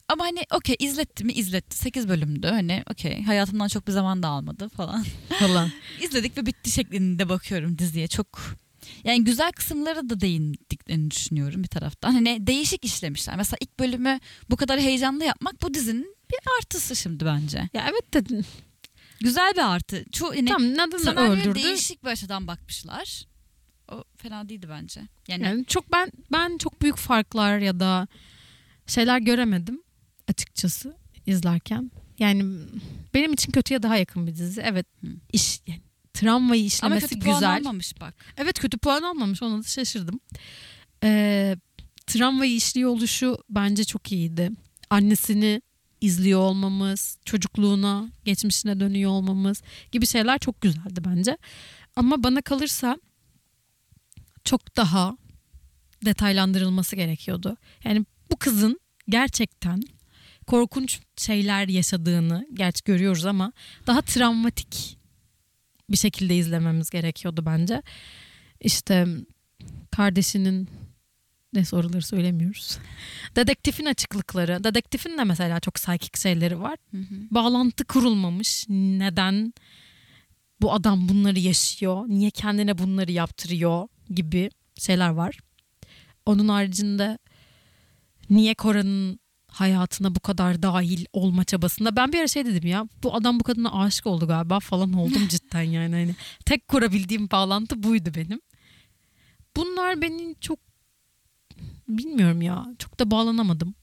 Ama 0.07 0.23
hani 0.23 0.39
okey 0.55 0.75
izletti 0.79 1.23
mi 1.23 1.33
izletti. 1.33 1.77
8 1.77 2.09
bölümdü. 2.09 2.47
Hani 2.47 2.83
okey 2.91 3.23
hayatımdan 3.23 3.67
çok 3.67 3.87
bir 3.87 3.91
zaman 3.91 4.23
da 4.23 4.27
almadı 4.27 4.69
falan. 4.69 5.05
Falan. 5.39 5.71
İzledik 6.01 6.37
ve 6.37 6.45
bitti 6.45 6.71
şeklinde 6.71 7.29
bakıyorum 7.29 7.77
diziye. 7.77 8.07
Çok 8.07 8.27
yani 9.03 9.23
güzel 9.23 9.51
kısımlara 9.51 10.09
da 10.09 10.19
değindiklerini 10.19 11.11
düşünüyorum 11.11 11.63
bir 11.63 11.67
taraftan. 11.67 12.11
Hani 12.11 12.47
değişik 12.47 12.85
işlemişler. 12.85 13.37
Mesela 13.37 13.57
ilk 13.61 13.79
bölümü 13.79 14.19
bu 14.49 14.55
kadar 14.55 14.79
heyecanlı 14.79 15.23
yapmak 15.23 15.61
bu 15.61 15.73
dizinin 15.73 16.15
bir 16.31 16.39
artısı 16.59 16.95
şimdi 16.95 17.25
bence. 17.25 17.69
Ya 17.73 17.85
evet 17.89 18.13
de 18.13 18.41
Güzel 19.19 19.53
bir 19.53 19.73
artı. 19.73 20.05
Çoğu 20.11 20.29
hani 20.29 20.45
tam 20.45 20.73
Nadal'ı 20.77 21.19
öldürdü. 21.19 21.55
değişik 21.63 22.03
bir 22.03 22.09
açıdan 22.09 22.47
bakmışlar. 22.47 23.25
O 23.91 24.03
fena 24.17 24.49
değildi 24.49 24.67
bence. 24.69 25.01
Yani, 25.27 25.43
Yani 25.43 25.65
çok 25.65 25.91
ben 25.91 26.11
ben 26.31 26.57
çok 26.57 26.81
büyük 26.81 26.97
farklar 26.97 27.59
ya 27.59 27.79
da 27.79 28.07
şeyler 28.87 29.19
göremedim 29.19 29.81
açıkçası 30.27 30.95
izlerken. 31.25 31.91
Yani 32.19 32.45
benim 33.13 33.33
için 33.33 33.51
kötüye 33.51 33.83
daha 33.83 33.97
yakın 33.97 34.27
bir 34.27 34.35
dizi. 34.35 34.61
Evet 34.61 34.85
Hı. 35.03 35.07
iş 35.33 35.59
yani 35.67 35.81
travmayı 36.13 36.61
ama 36.61 36.67
işlemesi 36.67 37.07
kötü 37.07 37.19
puan 37.19 37.35
güzel. 37.35 37.55
almamış 37.57 38.01
bak. 38.01 38.13
Evet 38.37 38.59
kötü 38.59 38.77
puan 38.77 39.01
almamış 39.01 39.43
ona 39.43 39.59
da 39.59 39.63
şaşırdım. 39.63 40.19
Ee, 41.03 41.55
travmayı 42.07 42.55
işliyor 42.55 42.89
oluşu 42.89 43.37
bence 43.49 43.83
çok 43.83 44.11
iyiydi. 44.11 44.51
Annesini 44.89 45.61
izliyor 46.01 46.39
olmamız, 46.39 47.17
çocukluğuna, 47.25 48.09
geçmişine 48.25 48.79
dönüyor 48.79 49.11
olmamız 49.11 49.61
gibi 49.91 50.07
şeyler 50.07 50.39
çok 50.39 50.61
güzeldi 50.61 51.01
bence. 51.05 51.37
Ama 51.95 52.23
bana 52.23 52.41
kalırsa 52.41 52.97
çok 54.43 54.77
daha 54.77 55.17
detaylandırılması 56.05 56.95
gerekiyordu. 56.95 57.57
Yani 57.83 58.05
bu 58.31 58.37
kızın 58.37 58.79
gerçekten 59.09 59.81
korkunç 60.47 60.99
şeyler 61.17 61.67
yaşadığını 61.67 62.47
gerçi 62.53 62.83
görüyoruz 62.83 63.25
ama 63.25 63.51
daha 63.87 64.01
travmatik 64.01 64.97
bir 65.89 65.97
şekilde 65.97 66.37
izlememiz 66.37 66.89
gerekiyordu 66.89 67.45
bence. 67.45 67.81
İşte 68.61 69.07
kardeşinin 69.91 70.69
Ne 71.53 71.65
soruları 71.65 72.01
söylemiyoruz. 72.01 72.77
Dedektifin 73.35 73.85
açıklıkları. 73.85 74.63
Dedektifin 74.63 75.17
de 75.17 75.23
mesela 75.23 75.59
çok 75.59 75.73
psychic 75.73 76.21
şeyleri 76.21 76.61
var. 76.61 76.77
Hı 76.91 76.97
hı. 76.97 77.15
Bağlantı 77.31 77.85
kurulmamış. 77.85 78.65
Neden 78.69 79.53
bu 80.61 80.73
adam 80.73 81.09
bunları 81.09 81.39
yaşıyor? 81.39 82.05
Niye 82.07 82.31
kendine 82.31 82.77
bunları 82.77 83.11
yaptırıyor 83.11 83.87
gibi 84.09 84.49
şeyler 84.77 85.09
var. 85.09 85.37
Onun 86.25 86.47
haricinde 86.47 87.17
niye 88.29 88.55
Kora'nın 88.55 89.19
hayatına 89.47 90.15
bu 90.15 90.19
kadar 90.19 90.63
dahil 90.63 91.05
olma 91.13 91.43
çabasında 91.43 91.95
ben 91.95 92.13
bir 92.13 92.19
ara 92.19 92.27
şey 92.27 92.45
dedim 92.45 92.69
ya 92.69 92.87
bu 93.03 93.15
adam 93.15 93.39
bu 93.39 93.43
kadına 93.43 93.81
aşık 93.81 94.07
oldu 94.07 94.27
galiba 94.27 94.59
falan 94.59 94.93
oldum 94.93 95.27
cidden 95.29 95.61
yani 95.61 95.95
hani 95.95 96.15
tek 96.45 96.67
kurabildiğim 96.67 97.31
bağlantı 97.31 97.83
buydu 97.83 98.09
benim. 98.15 98.41
Bunlar 99.55 100.01
beni 100.01 100.35
çok 100.41 100.59
bilmiyorum 101.97 102.41
ya 102.41 102.65
çok 102.79 102.99
da 102.99 103.11
bağlanamadım. 103.11 103.75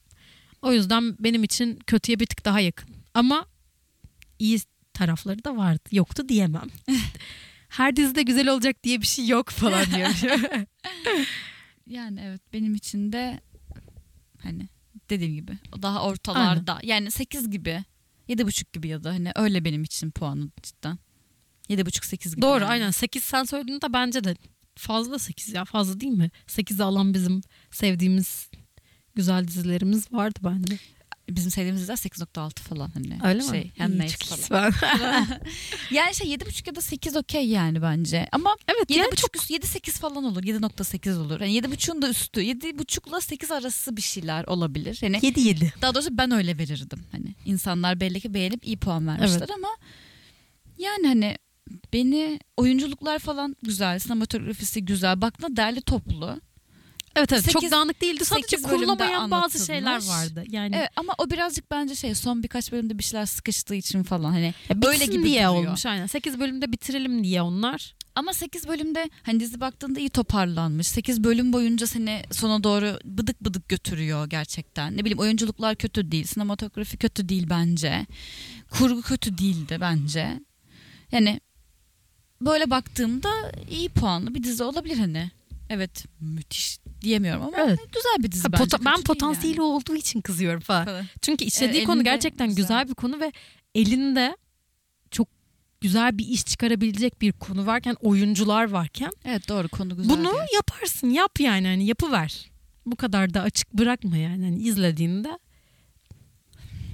O 0.63 0.73
yüzden 0.73 1.17
benim 1.21 1.45
için 1.45 1.79
kötüye 1.87 2.21
bir 2.21 2.27
tık 2.27 2.45
daha 2.45 2.61
yakın. 2.61 2.89
Ama 3.15 3.47
iyi 4.39 4.61
tarafları 4.93 5.45
da 5.45 5.57
vardı. 5.57 5.89
Yoktu 5.93 6.29
diyemem. 6.29 6.69
Her 7.69 7.97
dizide 7.97 8.23
güzel 8.23 8.49
olacak 8.49 8.83
diye 8.83 9.01
bir 9.01 9.07
şey 9.07 9.27
yok 9.27 9.51
falan 9.51 9.87
diyorum. 9.87 10.67
Yani 11.87 12.21
evet 12.25 12.41
benim 12.53 12.75
için 12.75 13.13
de 13.13 13.41
hani 14.43 14.69
dediğim 15.11 15.35
gibi 15.35 15.59
daha 15.83 16.03
ortalarda 16.03 16.79
yani 16.83 17.11
8 17.11 17.51
gibi 17.51 17.85
7,5 18.29 18.73
gibi 18.73 18.89
ya 18.89 19.05
da 19.05 19.11
hani 19.11 19.33
öyle 19.35 19.65
benim 19.65 19.85
için 19.85 20.11
puanı 20.11 20.51
cidden. 20.63 20.99
7,5-8 21.69 22.31
gibi. 22.31 22.43
Doğru 22.43 22.61
yani. 22.61 22.71
aynen 22.71 22.91
8 22.91 23.25
sen 23.25 23.45
söylediğinde 23.45 23.93
bence 23.93 24.25
de 24.25 24.37
fazla 24.77 25.19
8 25.19 25.55
ya 25.55 25.65
fazla 25.65 26.01
değil 26.01 26.13
mi? 26.13 26.31
8'i 26.49 26.83
alan 26.83 27.15
bizim 27.15 27.41
sevdiğimiz 27.71 28.51
güzel 29.15 29.49
dizilerimiz 29.49 30.13
vardı 30.13 30.39
bence. 30.45 30.79
Bizim 31.31 31.51
sevdiğimiz 31.51 31.81
diziler 31.81 31.97
8.6 31.97 32.61
falan 32.61 32.91
hani. 32.95 33.19
Öyle 33.25 33.43
mi? 33.43 33.49
şey, 33.51 33.63
İyi, 33.63 33.73
Handmaid's 33.79 34.19
çok 34.19 34.39
falan. 34.39 34.73
Yani 35.91 36.15
şey 36.15 36.35
7.5 36.35 36.69
ya 36.69 36.75
da 36.75 36.81
8 36.81 37.17
okey 37.17 37.49
yani 37.49 37.83
bence. 37.83 38.29
Ama 38.33 38.57
evet 38.69 38.91
7.5 38.91 38.97
yani 38.97 39.17
çok 39.17 39.37
üstü 39.37 39.55
7-8 39.55 39.91
falan 39.99 40.25
olur. 40.25 40.43
7.8 40.43 41.19
olur. 41.19 41.41
Yani 41.41 41.59
7.5'un 41.59 42.03
da 42.03 42.09
üstü. 42.09 42.41
7.5'la 42.41 43.21
8 43.21 43.51
arası 43.51 43.97
bir 43.97 44.03
şeyler 44.03 44.45
olabilir. 44.45 44.99
Hani 45.01 45.19
7 45.23 45.41
7. 45.41 45.73
daha 45.83 45.95
doğrusu 45.95 46.19
ben 46.19 46.31
öyle 46.31 46.59
verirdim. 46.59 47.05
Hani 47.13 47.35
insanlar 47.45 48.01
belli 48.01 48.21
ki 48.21 48.35
beğenip 48.35 48.67
iyi 48.67 48.77
puan 48.77 49.07
vermişler 49.07 49.39
Evet. 49.39 49.51
ama 49.51 49.69
yani 50.79 51.07
hani 51.07 51.37
beni 51.93 52.41
oyunculuklar 52.57 53.19
falan 53.19 53.57
güzel, 53.63 53.99
sinematografisi 53.99 54.85
güzel. 54.85 55.21
Baktığında 55.21 55.57
derli 55.57 55.81
toplu. 55.81 56.41
Evet 57.17 57.33
evet 57.33 57.51
çok 57.51 57.63
Sekiz- 57.63 57.71
dağınık 57.71 58.01
değildi. 58.01 58.25
Sadece 58.25 58.57
kurulamayan 58.57 59.31
bazı 59.31 59.67
şeyler 59.67 60.03
vardı. 60.09 60.45
Yani 60.49 60.77
Evet, 60.77 60.91
ama 60.97 61.13
o 61.19 61.31
birazcık 61.31 61.71
bence 61.71 61.95
şey 61.95 62.15
son 62.15 62.43
birkaç 62.43 62.73
bölümde 62.73 62.99
bir 62.99 63.05
şeyler 63.05 63.27
sıkıştığı 63.27 63.75
için 63.75 64.03
falan 64.03 64.31
hani 64.33 64.55
ya 64.69 64.83
böyle 64.83 65.07
gibi 65.07 65.25
diye 65.25 65.45
duruyor. 65.47 65.67
olmuş 65.67 65.87
aynen. 65.87 66.07
8 66.07 66.41
bölümde 66.41 66.73
bitirelim 66.73 67.25
diye 67.25 67.43
onlar. 67.43 67.95
Ama 68.15 68.33
8 68.33 68.69
bölümde 68.69 69.11
hani 69.23 69.41
dizi 69.41 69.61
baktığında 69.61 70.01
iyi 70.01 70.11
toparlanmış. 70.11 70.87
8 70.87 71.25
bölüm 71.25 71.53
boyunca 71.53 71.87
seni 71.87 72.23
sona 72.33 72.65
doğru 72.65 72.99
bıdık 73.05 73.45
bıdık 73.45 73.69
götürüyor 73.69 74.27
gerçekten. 74.31 74.97
Ne 74.97 75.01
bileyim 75.01 75.19
oyunculuklar 75.19 75.77
kötü 75.77 76.11
değil, 76.13 76.25
sinematografi 76.25 76.97
kötü 76.97 77.29
değil 77.29 77.47
bence. 77.51 78.07
Kurgu 78.71 79.03
kötü 79.03 79.39
değildi 79.39 79.79
bence. 79.81 80.41
Yani 81.13 81.41
böyle 82.41 82.71
baktığımda 82.71 83.53
iyi 83.71 83.89
puanlı 83.89 84.35
bir 84.35 84.43
dizi 84.43 84.63
olabilir 84.65 84.97
hani. 84.99 85.31
Evet 85.71 86.05
müthiş 86.21 86.79
diyemiyorum 87.01 87.43
ama 87.43 87.57
Evet. 87.61 87.79
güzel 87.95 88.17
bir 88.19 88.33
dizi 88.33 88.43
Ha, 88.43 88.53
bence. 88.53 88.77
ben 88.85 89.03
potansiyeli 89.03 89.57
yani. 89.61 89.67
olduğu 89.67 89.97
için 89.97 90.21
kızıyorum 90.21 90.61
falan. 90.61 90.85
Falan. 90.85 91.07
Çünkü 91.23 91.45
işlediği 91.45 91.77
Evet, 91.79 91.87
konu 91.87 92.05
gerçekten 92.05 92.49
güzel. 92.49 92.63
güzel. 92.63 92.89
bir 92.89 92.95
konu 92.95 93.21
ve 93.21 93.33
elinde 93.75 94.37
çok 95.11 95.29
güzel 95.81 96.19
bir 96.19 96.27
iş 96.29 96.45
çıkarabilecek 96.45 97.21
bir 97.21 97.33
konu 97.33 97.67
varken 97.67 97.97
oyuncular 98.01 98.71
varken 98.71 99.11
Evet 99.25 99.49
doğru 99.49 99.69
konu 99.69 99.97
güzel. 99.97 100.17
bunu 100.17 100.33
diyor. 100.33 100.47
yaparsın 100.55 101.11
yap 101.11 101.41
yani 101.41 101.67
hani 101.67 101.87
yapıver. 101.87 102.51
Bu 102.87 102.97
kadar 102.97 103.35
da 103.35 103.43
açık 103.43 103.73
bırakma 103.75 104.17
yani 104.17 104.45
hani 104.45 104.59
izlediğinde 104.63 105.39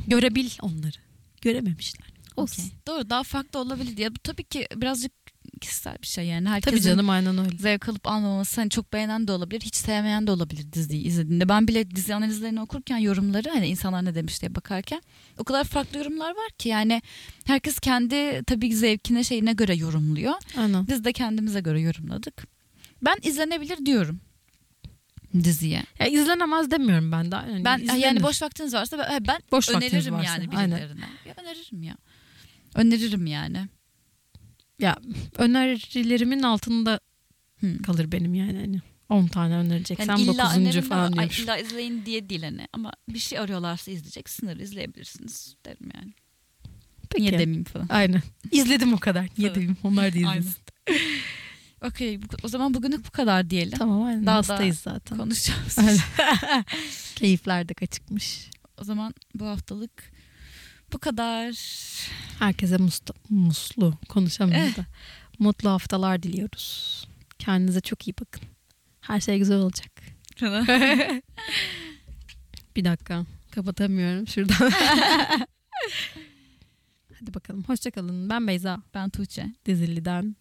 görebil 0.07 0.51
onları. 0.62 0.97
Görememişler. 1.43 2.07
Olsun. 2.36 2.62
Okey. 2.62 2.72
Doğru 2.86 3.11
daha 3.11 3.22
farklı 3.22 3.59
olabilir 3.59 3.97
diye. 3.97 4.11
Bu 4.14 4.18
tabii 4.18 4.45
ki 4.45 4.66
birazcık 4.76 5.12
kişisel 5.61 5.97
bir 6.03 6.07
şey 6.07 6.26
yani. 6.26 6.49
Herkesin 6.49 6.70
Tabii 6.76 6.84
canım 6.84 7.11
aynen 7.11 7.38
öyle. 7.38 7.57
zevk 7.59 7.88
alıp 7.88 8.07
almaması 8.07 8.61
hani 8.61 8.70
çok 8.70 8.93
beğenen 8.93 9.28
de 9.28 9.32
olabilir, 9.32 9.61
hiç 9.61 9.74
sevmeyen 9.76 10.26
de 10.26 10.30
olabilir 10.30 10.72
diziyi 10.72 11.05
izlediğinde. 11.05 11.49
Ben 11.49 11.68
bile 11.68 11.90
dizi 11.90 12.14
analizlerini 12.14 12.61
okurken 12.61 12.99
yorumları 12.99 13.51
hani 13.51 13.66
insanlar 13.66 14.05
ne 14.05 14.14
demiş 14.14 14.40
diye 14.40 14.55
bakarken 14.55 15.03
o 15.38 15.45
kadar 15.45 15.64
farklı 15.64 15.99
yorumlar 15.99 16.30
var 16.30 16.51
ki 16.59 16.68
yani 16.68 17.03
herkes 17.45 17.78
kendi 17.78 18.43
tabii 18.47 18.68
ki 18.70 18.76
zevkine 18.76 19.24
şeyine 19.24 19.53
göre 19.53 19.74
yorumluyor. 19.74 20.34
Aynen. 20.57 20.86
Biz 20.88 21.05
de 21.05 21.12
kendimize 21.12 21.61
göre 21.61 21.80
yorumladık. 21.80 22.47
Ben 23.03 23.16
izlenebilir 23.22 23.86
diyorum 23.86 24.20
diziye. 25.34 25.82
Ya 25.99 26.07
izlenemez 26.07 26.70
demiyorum 26.70 27.12
ben 27.12 27.32
de. 27.32 27.36
Yani 27.36 27.64
Ben 27.64 27.78
izlenir. 27.78 28.01
yani 28.01 28.22
boş 28.22 28.43
vaktiniz 28.43 28.74
varsa 28.74 28.99
ben, 28.99 29.24
ben 29.26 29.40
Boş 29.53 29.70
öneririm 29.70 30.14
varsa, 30.14 30.32
yani 30.32 30.49
aynen. 30.57 30.76
birilerine. 30.78 31.05
Ya 31.26 31.34
öneririm 31.43 31.82
ya. 31.82 31.97
Öneririm 32.74 33.26
yani. 33.26 33.68
Ya 34.83 34.97
önerilerimin 35.39 36.43
altında 36.43 37.01
Hı. 37.61 37.83
kalır 37.83 38.12
benim 38.12 38.35
yani 38.35 38.59
hani 38.59 38.80
10 39.09 39.26
tane 39.26 39.55
önereceksem 39.55 40.09
Yani 40.09 40.22
illa 40.22 40.45
9. 40.45 40.57
önerim 40.57 40.83
de 40.83 40.89
falan 40.89 41.12
diyormuş. 41.12 41.39
illa 41.39 41.57
izleyin 41.57 42.07
diye 42.07 42.28
değil 42.28 42.43
hani. 42.43 42.66
Ama 42.72 42.93
bir 43.09 43.18
şey 43.18 43.39
arıyorlarsa 43.39 43.91
izleyecek 43.91 44.28
sınır 44.30 44.57
izleyebilirsiniz 44.57 45.57
derim 45.66 45.89
yani. 45.95 46.12
Peki. 47.11 47.22
Niye 47.22 47.33
demeyeyim 47.33 47.64
falan. 47.64 47.87
Aynen. 47.89 48.22
İzledim 48.51 48.93
o 48.95 48.99
kadar. 48.99 49.22
Niye 49.39 49.49
Tabii. 49.49 49.55
demeyeyim 49.55 49.76
onlar 49.85 50.14
da 50.14 50.18
izlesin. 50.18 50.57
Okey 51.85 52.20
o 52.43 52.49
zaman 52.49 52.74
bugünlük 52.74 53.07
bu 53.07 53.11
kadar 53.11 53.51
diyelim. 53.51 53.78
Tamam 53.78 54.03
aynen. 54.03 54.26
Daha 54.26 54.35
da 54.35 54.39
Hastayız 54.39 54.78
zaten. 54.78 55.18
Konuşacağız. 55.18 55.78
Keyifler 57.16 57.68
de 57.68 57.74
kaçıkmış. 57.74 58.51
o 58.80 58.85
zaman 58.85 59.14
bu 59.35 59.47
haftalık 59.47 60.12
bu 60.93 60.99
kadar. 60.99 61.55
Herkese 62.38 62.76
musta, 62.76 63.14
muslu 63.30 63.95
konuşamıyorum 64.09 64.76
da. 64.76 64.86
Mutlu 65.38 65.70
haftalar 65.70 66.22
diliyoruz. 66.22 67.05
Kendinize 67.38 67.80
çok 67.80 68.09
iyi 68.09 68.14
bakın. 68.20 68.43
Her 69.01 69.20
şey 69.20 69.38
güzel 69.38 69.59
olacak. 69.59 69.90
Bir 72.76 72.84
dakika. 72.84 73.24
Kapatamıyorum 73.51 74.26
şuradan. 74.28 74.70
Hadi 77.20 77.34
bakalım. 77.34 77.64
Hoşçakalın. 77.64 78.30
Ben 78.30 78.47
Beyza. 78.47 78.82
ben 78.95 79.11
Tuğçe. 79.11 79.47
Dizili'den 79.66 80.36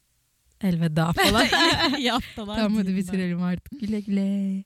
elveda 0.61 1.13
falan. 1.13 1.47
İyi 1.97 2.11
haftalar. 2.11 2.55
tamam 2.55 2.75
hadi 2.77 2.95
bitirelim 2.95 3.41
artık. 3.43 3.79
Güle 3.79 3.99
güle. 3.99 4.63